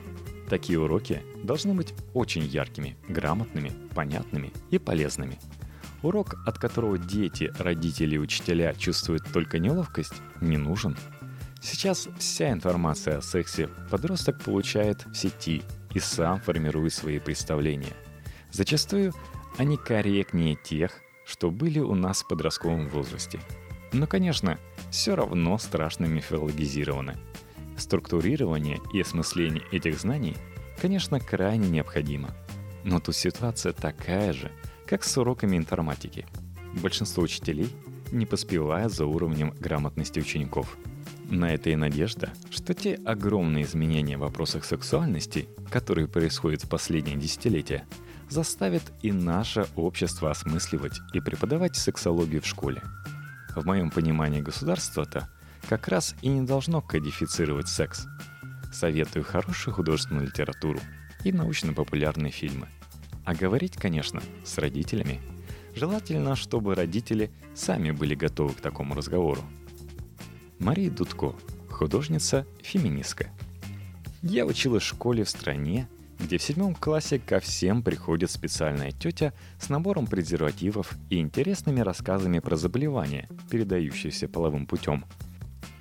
Такие 0.54 0.80
уроки 0.80 1.24
должны 1.44 1.74
быть 1.74 1.94
очень 2.14 2.44
яркими, 2.44 2.96
грамотными, 3.08 3.72
понятными 3.96 4.52
и 4.70 4.78
полезными. 4.78 5.40
Урок, 6.02 6.36
от 6.46 6.60
которого 6.60 6.98
дети, 6.98 7.52
родители 7.58 8.16
и 8.16 8.20
учителя 8.20 8.74
чувствуют 8.76 9.24
только 9.34 9.58
неловкость, 9.58 10.14
не 10.42 10.58
нужен. 10.58 10.98
Сейчас 11.62 12.10
вся 12.20 12.52
информация 12.52 13.18
о 13.18 13.22
сексе 13.22 13.70
подросток 13.90 14.42
получает 14.42 15.06
в 15.06 15.16
сети 15.16 15.64
и 15.94 16.00
сам 16.00 16.42
формирует 16.42 16.94
свои 16.94 17.20
представления. 17.20 17.94
Зачастую 18.52 19.14
они 19.58 19.78
корректнее 19.78 20.56
тех, 20.56 20.92
что 21.26 21.52
были 21.52 21.80
у 21.80 21.96
нас 21.96 22.24
в 22.24 22.28
подростковом 22.28 22.90
возрасте. 22.90 23.40
Но, 23.92 24.08
конечно, 24.08 24.60
все 24.92 25.16
равно 25.16 25.58
страшно 25.58 26.06
мифологизированы– 26.06 27.18
Структурирование 27.78 28.80
и 28.94 29.02
осмысление 29.02 29.64
этих 29.72 30.00
знаний, 30.00 30.36
конечно, 30.80 31.20
крайне 31.20 31.70
необходимо. 31.70 32.36
Но 32.84 33.00
тут 33.00 33.16
ситуация 33.16 33.74
такая 33.74 34.34
же, 34.34 34.52
как 34.86 35.04
с 35.04 35.18
уроками 35.18 35.58
информатики. 35.58 36.26
Большинство 36.82 37.24
учителей 37.24 37.70
не 38.12 38.26
поспевают 38.26 38.94
за 38.94 39.06
уровнем 39.06 39.56
грамотности 39.60 40.20
учеников. 40.20 40.78
На 41.30 41.54
это 41.54 41.72
и 41.72 41.76
надежда, 41.76 42.34
что 42.52 42.74
те 42.74 42.96
огромные 43.06 43.64
изменения 43.64 44.18
в 44.18 44.22
вопросах 44.22 44.66
сексуальности, 44.66 45.48
которые 45.72 46.08
происходят 46.08 46.64
в 46.64 46.70
последние 46.70 47.18
десятилетия, 47.18 47.88
заставят 48.34 48.84
и 49.02 49.12
наше 49.12 49.68
общество 49.76 50.32
осмысливать 50.32 51.00
и 51.14 51.22
преподавать 51.22 51.76
сексологию 51.76 52.42
в 52.42 52.48
школе. 52.48 52.82
В 53.56 53.66
моем 53.66 53.92
понимании 53.92 54.42
государства-то– 54.42 55.30
как 55.68 55.88
раз 55.88 56.16
и 56.22 56.30
не 56.30 56.42
должно 56.42 56.82
кодифицировать 56.82 57.68
секс. 57.68 58.06
Советую 58.72 59.24
хорошую 59.24 59.74
художественную 59.74 60.28
литературу 60.28 60.80
и 61.24 61.32
научно-популярные 61.32 62.32
фильмы. 62.32 62.68
А 63.24 63.34
говорить, 63.34 63.76
конечно, 63.78 64.22
с 64.44 64.58
родителями. 64.58 65.22
Желательно, 65.76 66.36
чтобы 66.36 66.76
родители 66.76 67.32
сами 67.56 67.92
были 67.92 68.16
готовы 68.16 68.54
к 68.54 68.62
такому 68.62 68.96
разговору. 68.96 69.42
Мария 70.60 70.92
Дудко, 70.92 71.34
художница, 71.70 72.46
феминистка. 72.62 73.30
Я 74.22 74.46
училась 74.46 74.84
в 74.84 74.88
школе 74.88 75.24
в 75.24 75.30
стране, 75.30 75.88
где 76.24 76.38
в 76.38 76.44
седьмом 76.44 76.74
классе 76.74 77.20
ко 77.20 77.40
всем 77.40 77.84
приходит 77.84 78.32
специальная 78.32 78.92
тетя 78.92 79.34
с 79.60 79.70
набором 79.70 80.08
презервативов 80.08 80.94
и 81.10 81.20
интересными 81.20 81.82
рассказами 81.82 82.40
про 82.40 82.56
заболевания, 82.56 83.30
передающиеся 83.50 84.28
половым 84.28 84.66
путем– 84.66 85.06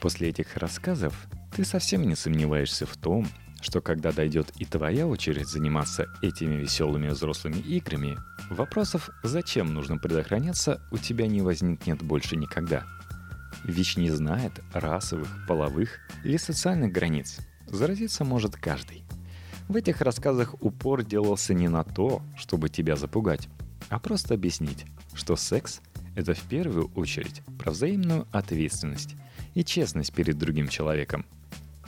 После 0.02 0.30
этих 0.30 0.56
рассказов 0.56 1.28
ты 1.54 1.64
совсем 1.64 2.02
не 2.08 2.16
сомневаешься 2.16 2.86
в 2.86 2.96
том, 2.96 3.24
что 3.60 3.80
когда 3.80 4.10
дойдет 4.10 4.52
и 4.58 4.64
твоя 4.64 5.06
очередь 5.06 5.46
заниматься 5.46 6.06
этими 6.22 6.56
веселыми 6.56 7.08
взрослыми 7.08 7.58
играми, 7.58 8.18
вопросов, 8.50 9.10
зачем 9.22 9.72
нужно 9.72 9.98
предохраняться, 9.98 10.82
у 10.90 10.98
тебя 10.98 11.28
не 11.28 11.40
возникнет 11.40 12.02
больше 12.02 12.34
никогда. 12.34 12.84
ВИЧ 13.62 13.98
не 13.98 14.10
знает 14.10 14.52
расовых, 14.72 15.28
половых 15.46 16.00
или 16.24 16.36
социальных 16.36 16.90
границ. 16.90 17.38
Заразиться 17.68 18.24
может 18.24 18.56
каждый. 18.56 19.04
В 19.68 19.76
этих 19.76 20.00
рассказах 20.00 20.54
упор 20.60 21.02
делался 21.02 21.54
не 21.54 21.68
на 21.68 21.84
то, 21.84 22.22
чтобы 22.36 22.68
тебя 22.68 22.96
запугать, 22.96 23.48
а 23.88 23.98
просто 23.98 24.34
объяснить, 24.34 24.86
что 25.14 25.36
секс— 25.36 25.80
это 26.14 26.34
в 26.34 26.42
первую 26.42 26.90
очередь 26.94 27.42
про 27.58 27.70
взаимную 27.70 28.26
ответственность 28.32 29.16
и 29.54 29.64
честность 29.64 30.12
перед 30.12 30.38
другим 30.38 30.68
человеком. 30.68 31.24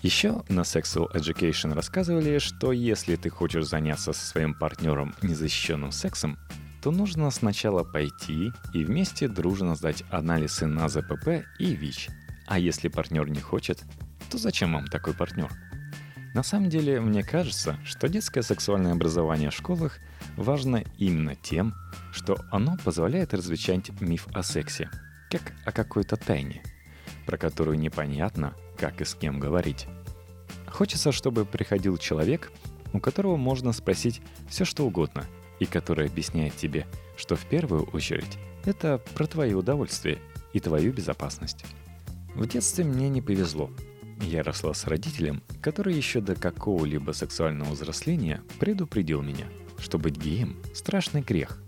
Еще 0.02 0.42
на 0.50 0.60
Sexual 0.60 1.10
Education 1.14 1.72
рассказывали, 1.72 2.38
что 2.38 2.72
если 2.72 3.16
ты 3.16 3.30
хочешь 3.30 3.66
заняться 3.66 4.12
со 4.12 4.26
своим 4.26 4.54
партнером 4.54 5.14
незащищенным 5.22 5.92
сексом, 5.92 6.38
то 6.82 6.90
нужно 6.90 7.30
сначала 7.30 7.82
пойти 7.84 8.52
и 8.74 8.84
вместе 8.84 9.28
дружно 9.28 9.74
сдать 9.74 10.04
анализы 10.10 10.66
на 10.66 10.88
ЗПП 10.90 11.46
и 11.58 11.74
ВИЧ. 11.74 12.10
А 12.46 12.58
если 12.58 12.88
партнер 12.88 13.26
не 13.30 13.40
хочет, 13.40 13.82
то 14.30 14.36
зачем 14.36 14.74
вам 14.74 14.88
такой 14.88 15.14
партнер? 15.14 15.50
На 16.34 16.42
самом 16.42 16.68
деле, 16.68 17.00
мне 17.00 17.22
кажется, 17.22 17.78
что 17.84 18.08
детское 18.08 18.42
сексуальное 18.42 18.92
образование 18.92 19.50
в 19.50 19.54
школах 19.54 19.98
важно 20.36 20.84
именно 20.98 21.36
тем, 21.36 21.74
что 22.12 22.36
оно 22.50 22.76
позволяет 22.84 23.32
развечать 23.32 23.90
миф 24.00 24.26
о 24.34 24.42
сексе, 24.42 24.90
как 25.30 25.52
о 25.64 25.72
какой-то 25.72 26.16
тайне– 26.16 26.62
про 27.26 27.36
которую 27.36 27.78
непонятно, 27.78 28.54
как 28.76 29.00
и 29.00 29.04
с 29.04 29.14
кем 29.14 29.40
говорить. 29.40 29.86
Хочется, 30.66 31.12
чтобы 31.12 31.44
приходил 31.44 31.96
человек, 31.96 32.52
у 32.92 33.00
которого 33.00 33.36
можно 33.36 33.72
спросить 33.72 34.20
все 34.48 34.64
что 34.64 34.86
угодно, 34.86 35.24
и 35.60 35.66
который 35.66 36.06
объясняет 36.06 36.56
тебе, 36.56 36.86
что 37.16 37.36
в 37.36 37.44
первую 37.46 37.84
очередь 37.84 38.38
это 38.64 38.98
про 39.14 39.26
твое 39.26 39.56
удовольствие 39.56 40.18
и 40.52 40.60
твою 40.60 40.92
безопасность. 40.92 41.64
В 42.34 42.46
детстве 42.46 42.84
мне 42.84 43.08
не 43.08 43.22
повезло. 43.22 43.70
Я 44.20 44.42
росла 44.42 44.74
с 44.74 44.86
родителем, 44.86 45.42
который 45.60 45.94
еще 45.94 46.20
до 46.20 46.34
какого-либо 46.34 47.12
сексуального 47.12 47.72
взросления 47.72 48.42
предупредил 48.58 49.22
меня, 49.22 49.46
что 49.78 49.98
быть 49.98 50.16
геем– 50.16 50.56
страшный 50.74 51.22
грех. 51.22 51.58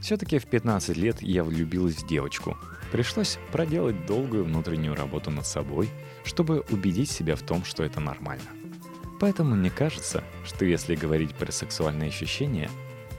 Все-таки 0.00 0.38
в 0.38 0.46
15 0.46 0.96
лет 0.96 1.22
я 1.22 1.44
влюбилась 1.44 1.96
в 1.96 2.06
девочку. 2.06 2.56
Пришлось 2.92 3.38
проделать 3.52 4.06
долгую 4.06 4.44
внутреннюю 4.44 4.94
работу 4.94 5.30
над 5.30 5.46
собой, 5.46 5.88
чтобы 6.24 6.60
убедить 6.70 7.10
себя 7.10 7.36
в 7.36 7.42
том, 7.42 7.64
что 7.64 7.82
это 7.82 8.00
нормально. 8.00 8.50
Поэтому 9.18 9.54
мне 9.54 9.70
кажется, 9.70 10.22
что 10.44 10.64
если 10.64 10.94
говорить 10.94 11.34
про 11.34 11.50
сексуальные 11.50 12.08
ощущения, 12.08 12.68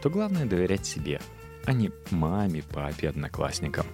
то 0.02 0.10
главное 0.10 0.46
доверять 0.46 0.86
себе, 0.86 1.20
а 1.66 1.74
не 1.74 1.92
маме, 2.12 2.62
папе, 2.62 3.10
одноклассникам. 3.10 3.88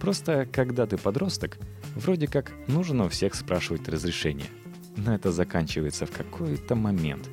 Просто 0.00 0.46
когда 0.50 0.86
ты 0.86 0.98
подросток, 0.98 1.58
вроде 1.94 2.26
как 2.26 2.52
нужно 2.68 3.06
у 3.06 3.08
всех 3.08 3.34
спрашивать 3.34 3.88
разрешение. 3.88 4.48
Но 4.96 5.14
это 5.14 5.32
заканчивается 5.32 6.06
в 6.06 6.10
какой-то 6.10 6.74
момент, 6.74 7.28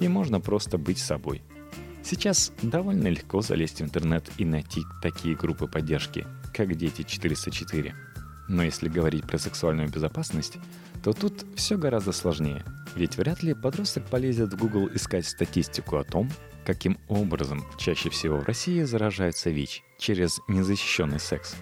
и 0.00 0.08
можно 0.08 0.40
просто 0.40 0.78
быть 0.78 0.98
собой. 0.98 1.42
Сейчас 2.02 2.52
довольно 2.62 3.08
легко 3.08 3.42
залезть 3.42 3.80
в 3.80 3.84
интернет 3.84 4.30
и 4.38 4.44
найти 4.44 4.82
такие 5.02 5.36
группы 5.36 5.66
поддержки, 5.66 6.26
как 6.52 6.74
«Дети 6.74 7.02
404». 7.02 7.92
Но 8.48 8.64
если 8.64 8.88
говорить 8.88 9.26
про 9.26 9.38
сексуальную 9.38 9.88
безопасность, 9.88 10.58
то 11.02 11.12
тут 11.12 11.46
все 11.56 11.78
гораздо 11.78 12.12
сложнее. 12.12 12.64
Ведь 12.96 13.16
вряд 13.16 13.42
ли 13.42 13.54
подросток 13.54 14.04
полезет 14.06 14.52
в 14.52 14.58
Google 14.58 14.88
искать 14.92 15.26
статистику 15.26 15.96
о 15.96 16.04
том, 16.04 16.30
каким 16.66 16.98
образом 17.08 17.64
чаще 17.78 18.10
всего 18.10 18.38
в 18.38 18.44
России 18.44 18.82
заражаются 18.82 19.50
ВИЧ 19.50 19.82
через 19.98 20.40
незащищенный 20.48 21.20
секс. 21.20 21.56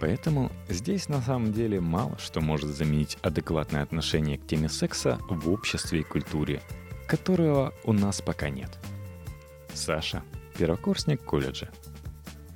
Поэтому 0.00 0.50
здесь 0.68 1.08
на 1.10 1.20
самом 1.20 1.52
деле 1.52 1.80
мало 1.80 2.18
что 2.18 2.40
может 2.40 2.70
заменить 2.70 3.18
адекватное 3.22 3.82
отношение 3.82 4.38
к 4.38 4.46
теме 4.46 4.68
секса 4.68 5.18
в 5.28 5.50
обществе 5.50 6.00
и 6.00 6.02
культуре, 6.02 6.62
которого 7.06 7.74
у 7.84 7.92
нас 7.92 8.22
пока 8.22 8.48
нет. 8.48 8.70
Саша, 9.74 10.22
первокурсник 10.58 11.22
колледжа. 11.22 11.68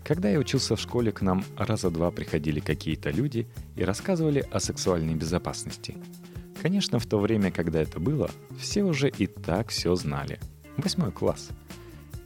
Когда 0.05 0.31
я 0.31 0.39
учился 0.39 0.77
в 0.77 0.81
школе, 0.81 1.13
к 1.13 1.21
нам 1.21 1.45
раза 1.57 1.91
два 1.91 2.11
приходили 2.11 2.61
какие-то 2.61 3.11
люди 3.11 3.47
и 3.77 3.85
рассказывали 3.85 4.47
о 4.51 4.59
сексуальной 4.59 5.15
безопасности. 5.15 5.97
Конечно, 6.61 6.99
в 6.99 7.07
то 7.07 7.19
время, 7.19 7.51
когда 7.51 7.83
это 7.83 8.01
было, 8.01 8.31
все 8.59 8.83
уже 8.83 9.11
и 9.11 9.27
так 9.27 9.69
все 9.69 9.95
знали. 9.95 10.41
Восьмой 10.77 11.13
класс– 11.13 11.51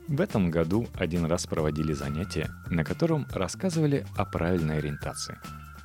в 0.08 0.22
этом 0.22 0.50
году 0.50 0.88
один 0.94 1.26
раз 1.26 1.46
проводили 1.46 1.92
занятие, 1.92 2.50
на 2.70 2.82
котором 2.82 3.26
рассказывали 3.30 4.06
о 4.16 4.24
правильной 4.24 4.78
ориентации. 4.78 5.38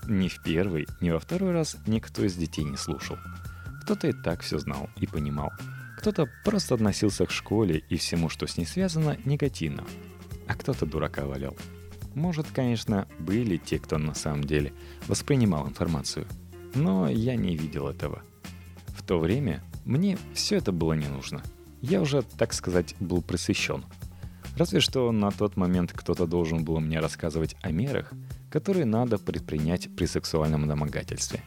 Ни 0.07 0.29
в 0.29 0.41
первый, 0.41 0.87
ни 1.01 1.09
во 1.09 1.19
второй 1.19 1.51
раз 1.51 1.75
никто 1.87 2.23
из 2.23 2.33
детей 2.35 2.63
не 2.63 2.77
слушал. 2.77 3.17
Кто-то 3.83 4.07
и 4.07 4.13
так 4.13 4.39
все 4.39 4.59
знал 4.59 4.89
и 4.95 5.07
понимал. 5.07 5.51
Кто-то 5.97 6.29
просто 6.45 6.75
относился 6.75 7.25
к 7.25 7.31
школе 7.31 7.83
и 7.89 7.97
всему, 7.97 8.29
что 8.29 8.47
с 8.47 8.57
ней 8.57 8.65
связано, 8.65 9.17
негативно. 9.25 9.83
А 10.47 10.55
кто-то 10.55 10.85
дурака 10.85 11.25
валял. 11.25 11.57
Может, 12.15 12.47
конечно, 12.53 13.09
были 13.19 13.57
те, 13.57 13.77
кто 13.77 13.97
на 13.97 14.13
самом 14.13 14.45
деле 14.45 14.71
воспринимал 15.07 15.67
информацию. 15.67 16.27
Но 16.75 17.09
я 17.09 17.35
не 17.35 17.57
видел 17.57 17.89
этого. 17.89 18.21
В 18.95 19.03
то 19.03 19.19
время 19.19 19.61
мне 19.83 20.17
все 20.33 20.55
это 20.55 20.71
было 20.71 20.93
не 20.93 21.07
нужно. 21.07 21.41
Я 21.81 22.01
уже, 22.01 22.21
так 22.21 22.53
сказать, 22.53 22.95
был 23.01 23.21
просвещен– 23.21 23.83
Разве 24.55 24.81
что 24.81 25.11
на 25.11 25.31
тот 25.31 25.57
момент 25.57 25.93
кто-то 25.93 26.27
должен 26.27 26.63
был 26.63 26.79
мне 26.79 26.99
рассказывать 26.99 27.55
о 27.61 27.71
мерах, 27.71 28.13
которые 28.51 28.85
надо 28.85 29.17
предпринять 29.17 29.89
при 29.95 30.05
сексуальном 30.05 30.67
домогательстве. 30.67 31.41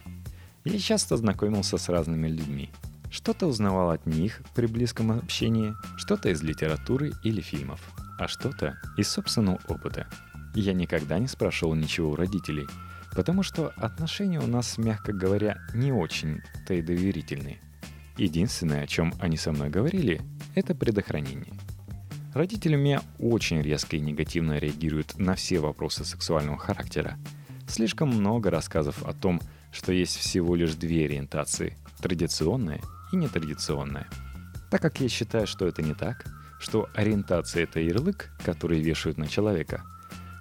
Я 0.65 0.79
часто 0.81 1.17
знакомился 1.17 1.79
с 1.79 1.89
разными 1.89 2.27
людьми. 2.27 2.71
Что-то 3.09 3.47
узнавал 3.47 3.91
от 3.91 4.07
них 4.07 4.43
при 4.57 4.67
близком 4.67 5.13
общении, 5.13 5.75
что-то 5.97 6.31
из 6.31 6.43
литературы 6.43 7.13
или 7.23 7.41
фильмов, 7.41 7.81
а 8.19 8.27
что-то 8.27 8.77
из 8.97 9.09
собственного 9.09 9.61
опыта. 9.69 10.09
Я 10.57 10.73
никогда 10.73 11.21
не 11.21 11.29
спрашивал 11.29 11.77
ничего 11.77 12.11
у 12.11 12.17
родителей, 12.17 12.67
потому 13.15 13.45
что 13.45 13.73
отношения 13.77 14.41
у 14.41 14.49
нас, 14.49 14.79
мягко 14.79 15.13
говоря, 15.13 15.59
не 15.73 15.93
очень-то 15.93 16.75
и 16.75 16.83
доверительные. 16.83 17.61
Единственное, 18.17 18.83
о 18.83 18.87
чем 18.89 19.15
они 19.21 19.37
со 19.37 19.53
мной 19.53 19.71
говорили, 19.71 20.21
это 20.57 20.75
предохранение– 20.75 21.55
Родители 22.37 22.77
у 22.77 22.79
меня 22.79 23.01
очень 23.19 23.63
резко 23.63 23.97
и 23.97 23.99
негативно 23.99 24.59
реагируют 24.59 25.19
на 25.19 25.37
все 25.37 25.59
вопросы 25.59 26.05
сексуального 26.05 26.59
характера. 26.59 27.17
Слишком 27.67 28.11
много 28.11 28.51
рассказов 28.51 29.03
о 29.07 29.15
том, 29.15 29.41
что 29.73 29.91
есть 29.91 30.19
всего 30.19 30.55
лишь 30.55 30.75
две 30.75 31.07
ориентации– 31.07 31.79
традиционная 32.03 32.83
и 33.11 33.17
нетрадиционная. 33.17 34.07
Так 34.71 34.83
как 34.83 35.01
я 35.01 35.09
считаю, 35.09 35.47
что 35.47 35.67
это 35.67 35.81
не 35.81 35.95
так, 35.95 36.27
что 36.61 36.91
ориентация– 36.95 37.63
это 37.65 37.81
ярлык, 37.81 38.29
который 38.45 38.83
вешают 38.83 39.17
на 39.17 39.29
человека, 39.29 39.83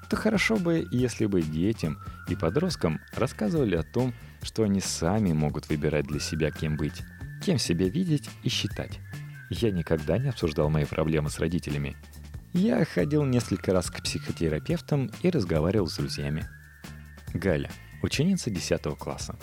то 0.10 0.17
хорошо 0.17 0.58
бы, 0.58 0.86
если 0.91 1.27
бы 1.27 1.41
детям 1.43 1.97
и 2.27 2.36
подросткам 2.36 2.99
рассказывали 3.15 3.77
о 3.77 3.84
том, 3.84 4.13
что 4.41 4.63
они 4.63 4.81
сами 4.81 5.31
могут 5.31 5.69
выбирать 5.69 6.08
для 6.08 6.19
себя 6.19 6.51
кем 6.51 6.75
быть, 6.75 7.03
кем 7.41 7.58
себя 7.58 7.88
видеть 7.88 8.29
и 8.43 8.49
считать. 8.49 8.99
Я 9.49 9.71
никогда 9.71 10.17
не 10.17 10.29
обсуждал 10.29 10.69
мои 10.69 10.86
проблемы 10.86 11.29
с 11.29 11.39
родителями. 11.39 11.95
Я 12.53 12.84
ходил 12.86 13.23
несколько 13.25 13.73
раз 13.73 13.91
к 13.91 14.01
психотерапевтам 14.01 15.12
и 15.21 15.29
разговаривал 15.29 15.88
с 15.88 15.97
друзьями. 15.97 16.47
Галя, 17.34 17.69
ученица 18.01 18.49
10 18.49 18.97
класса. 18.97 19.36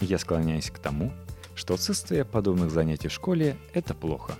Я 0.00 0.18
склоняюсь 0.18 0.70
к 0.70 0.78
тому, 0.78 1.12
что 1.54 1.74
отсутствие 1.74 2.24
подобных 2.24 2.70
занятий 2.70 3.08
в 3.08 3.12
школе– 3.12 3.56
это 3.74 3.94
плохо. 3.94 4.34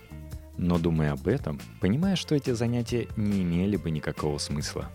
Но 0.57 0.79
думая 0.79 1.13
об 1.13 1.27
этом, 1.27 1.61
понимая, 1.81 2.15
что 2.15 2.35
эти 2.35 2.51
занятия 2.51 3.09
не 3.17 3.43
имели 3.43 3.77
бы 3.77 3.91
никакого 3.91 4.39
смысла. 4.39 4.91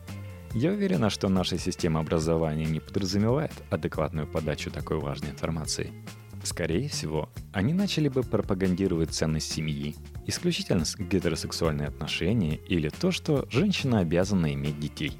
Я 0.53 0.71
уверена, 0.71 1.09
что 1.09 1.29
наша 1.29 1.57
система 1.57 1.99
образования 1.99 2.65
не 2.65 2.79
подразумевает 2.79 3.51
адекватную 3.69 4.27
подачу 4.27 4.71
такой 4.71 4.99
важной 4.99 5.31
информации– 5.31 5.91
Скорее 6.43 6.89
всего, 6.89 7.29
они 7.53 7.73
начали 7.73 8.09
бы 8.09 8.21
пропагандировать 8.21 9.11
ценность 9.11 9.51
семьи, 9.51 9.95
исключительно 10.27 10.83
гетеросексуальные 10.99 11.87
отношения 11.87 12.57
или 12.67 12.89
то, 12.89 13.11
что 13.11 13.47
женщина 13.49 13.99
обязана 13.99 14.53
иметь 14.53 14.77
детей. 14.77 15.17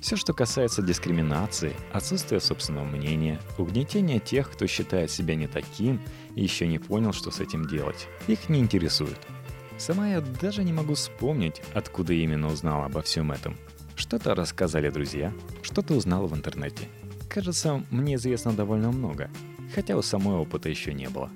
Все, 0.00 0.16
что 0.16 0.32
касается 0.32 0.82
дискриминации, 0.82 1.74
отсутствия 1.92 2.40
собственного 2.40 2.84
мнения, 2.84 3.38
угнетения 3.58 4.18
тех, 4.18 4.50
кто 4.50 4.66
считает 4.66 5.10
себя 5.10 5.34
не 5.34 5.46
таким 5.46 6.00
и 6.34 6.42
еще 6.42 6.66
не 6.66 6.78
понял, 6.78 7.12
что 7.12 7.30
с 7.30 7.40
этим 7.40 7.66
делать, 7.66 8.06
их 8.26 8.48
не 8.48 8.60
интересует. 8.60 9.18
Сама 9.78 10.08
я 10.08 10.20
даже 10.22 10.64
не 10.64 10.72
могу 10.72 10.94
вспомнить, 10.94 11.60
откуда 11.74 12.14
именно 12.14 12.48
узнала 12.48 12.86
обо 12.86 13.02
всем 13.02 13.30
этом. 13.30 13.56
Что-то 13.94 14.34
рассказали 14.34 14.88
друзья, 14.88 15.34
что-то 15.62 15.94
узнала 15.94 16.26
в 16.26 16.34
интернете. 16.34 16.88
Кажется, 17.28 17.84
мне 17.90 18.14
известно 18.14 18.52
довольно 18.52 18.92
много, 18.92 19.30
хотя 19.76 19.94
у 19.94 20.00
самой 20.00 20.36
опыта 20.36 20.70
еще 20.70 20.94
не 20.94 21.10
было. 21.10 21.30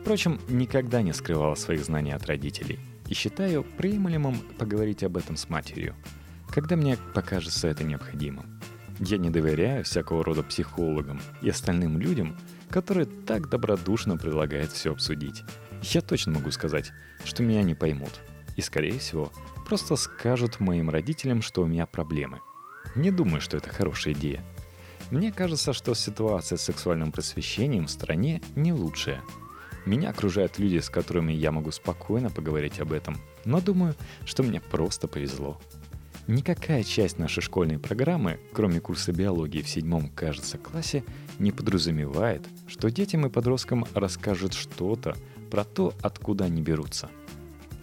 Впрочем, 0.00 0.40
никогда 0.48 1.02
не 1.02 1.12
скрывала 1.12 1.56
своих 1.56 1.84
знаний 1.84 2.12
от 2.12 2.24
родителей 2.24 2.78
и 3.08 3.14
считаю 3.14 3.64
приемлемым 3.64 4.38
поговорить 4.58 5.02
об 5.02 5.16
этом 5.16 5.36
с 5.36 5.48
матерью, 5.48 5.96
когда 6.50 6.76
мне 6.76 6.96
покажется 7.14 7.66
это 7.66 7.82
необходимым. 7.82 8.60
Я 9.00 9.18
не 9.18 9.28
доверяю 9.28 9.82
всякого 9.82 10.24
рода 10.24 10.44
психологам 10.44 11.20
и 11.42 11.50
остальным 11.50 11.98
людям, 11.98 12.36
которые 12.68 13.06
так 13.06 13.48
добродушно 13.48 14.16
предлагают 14.16 14.70
все 14.70 14.92
обсудить. 14.92 15.42
Я 15.82 16.00
точно 16.00 16.34
могу 16.34 16.52
сказать, 16.52 16.92
что 17.24 17.42
меня 17.42 17.64
не 17.64 17.74
поймут. 17.74 18.20
И, 18.56 18.60
скорее 18.60 19.00
всего, 19.00 19.32
просто 19.66 19.96
скажут 19.96 20.60
моим 20.60 20.90
родителям, 20.90 21.42
что 21.42 21.62
у 21.62 21.66
меня 21.66 21.86
проблемы. 21.86 22.38
Не 22.94 23.10
думаю, 23.10 23.40
что 23.40 23.56
это 23.56 23.68
хорошая 23.70 24.14
идея. 24.14 24.44
Мне 25.10 25.32
кажется, 25.32 25.72
что 25.72 25.94
ситуация 25.94 26.56
с 26.56 26.62
сексуальным 26.62 27.10
просвещением 27.10 27.86
в 27.86 27.90
стране 27.90 28.40
не 28.54 28.72
лучшая. 28.72 29.22
Меня 29.84 30.10
окружают 30.10 30.58
люди, 30.58 30.78
с 30.78 30.88
которыми 30.88 31.32
я 31.32 31.50
могу 31.50 31.72
спокойно 31.72 32.30
поговорить 32.30 32.78
об 32.80 32.92
этом, 32.92 33.16
но 33.44 33.60
думаю, 33.60 33.94
что 34.24 34.42
мне 34.44 34.60
просто 34.60 35.08
повезло. 35.08 35.60
Никакая 36.28 36.84
часть 36.84 37.18
нашей 37.18 37.42
школьной 37.42 37.80
программы, 37.80 38.38
кроме 38.52 38.78
курса 38.78 39.12
биологии 39.12 39.62
в 39.62 39.68
седьмом, 39.68 40.10
кажется, 40.10 40.58
классе, 40.58 41.02
не 41.40 41.50
подразумевает, 41.50 42.46
что 42.68 42.88
детям 42.88 43.26
и 43.26 43.30
подросткам 43.30 43.86
расскажут 43.94 44.54
что-то 44.54 45.16
про 45.50 45.64
то, 45.64 45.92
откуда 46.02 46.44
они 46.44 46.62
берутся. 46.62 47.10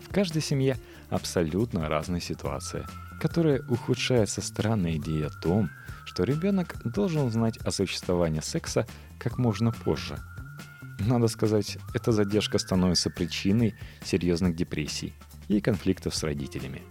В 0.08 0.14
каждой 0.14 0.42
семье 0.42 0.78
абсолютно 1.10 1.90
разная 1.90 2.22
ситуация, 2.22 2.88
которая 3.20 3.62
ухудшается 3.68 4.42
странной 4.42 4.96
идеей 4.96 5.26
о 5.26 5.42
том, 5.42 5.70
что 6.08 6.24
ребенок 6.24 6.82
должен 6.86 7.30
знать 7.30 7.58
о 7.58 7.72
существовании 7.72 8.40
секса 8.40 8.88
как 9.20 9.38
можно 9.38 9.72
позже. 9.72 10.18
Надо 11.00 11.28
сказать, 11.28 11.78
эта 11.94 12.12
задержка 12.12 12.58
становится 12.58 13.10
причиной 13.10 13.76
серьезных 14.04 14.56
депрессий 14.56 15.14
и 15.50 15.60
конфликтов 15.60 16.16
с 16.16 16.24
родителями. 16.24 16.82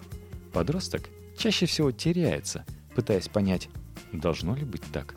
Подросток 0.53 1.09
чаще 1.37 1.65
всего 1.65 1.93
теряется, 1.93 2.67
пытаясь 2.95 3.29
понять, 3.29 3.69
должно 4.13 4.55
ли 4.55 4.65
быть 4.65 4.85
так, 4.93 5.15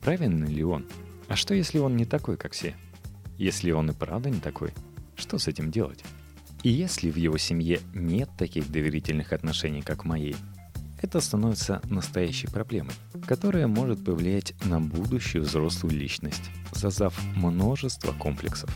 правильно 0.00 0.46
ли 0.46 0.64
он, 0.64 0.86
а 1.28 1.36
что 1.36 1.54
если 1.54 1.78
он 1.78 1.96
не 1.96 2.06
такой, 2.06 2.38
как 2.38 2.52
все? 2.52 2.74
Если 3.36 3.70
он 3.70 3.90
и 3.90 3.94
правда 3.94 4.30
не 4.30 4.40
такой, 4.40 4.72
что 5.14 5.38
с 5.38 5.46
этим 5.46 5.70
делать? 5.70 6.02
И 6.62 6.70
если 6.70 7.10
в 7.10 7.16
его 7.16 7.36
семье 7.38 7.80
нет 7.92 8.30
таких 8.38 8.70
доверительных 8.70 9.32
отношений, 9.32 9.82
как 9.82 10.04
в 10.04 10.08
моей, 10.08 10.36
это 11.02 11.20
становится 11.20 11.80
настоящей 11.84 12.46
проблемой, 12.46 12.94
которая 13.26 13.66
может 13.66 14.04
повлиять 14.04 14.54
на 14.64 14.80
будущую 14.80 15.44
взрослую 15.44 15.94
личность, 15.94 16.50
создав 16.72 17.14
множество 17.36 18.12
комплексов. 18.12 18.70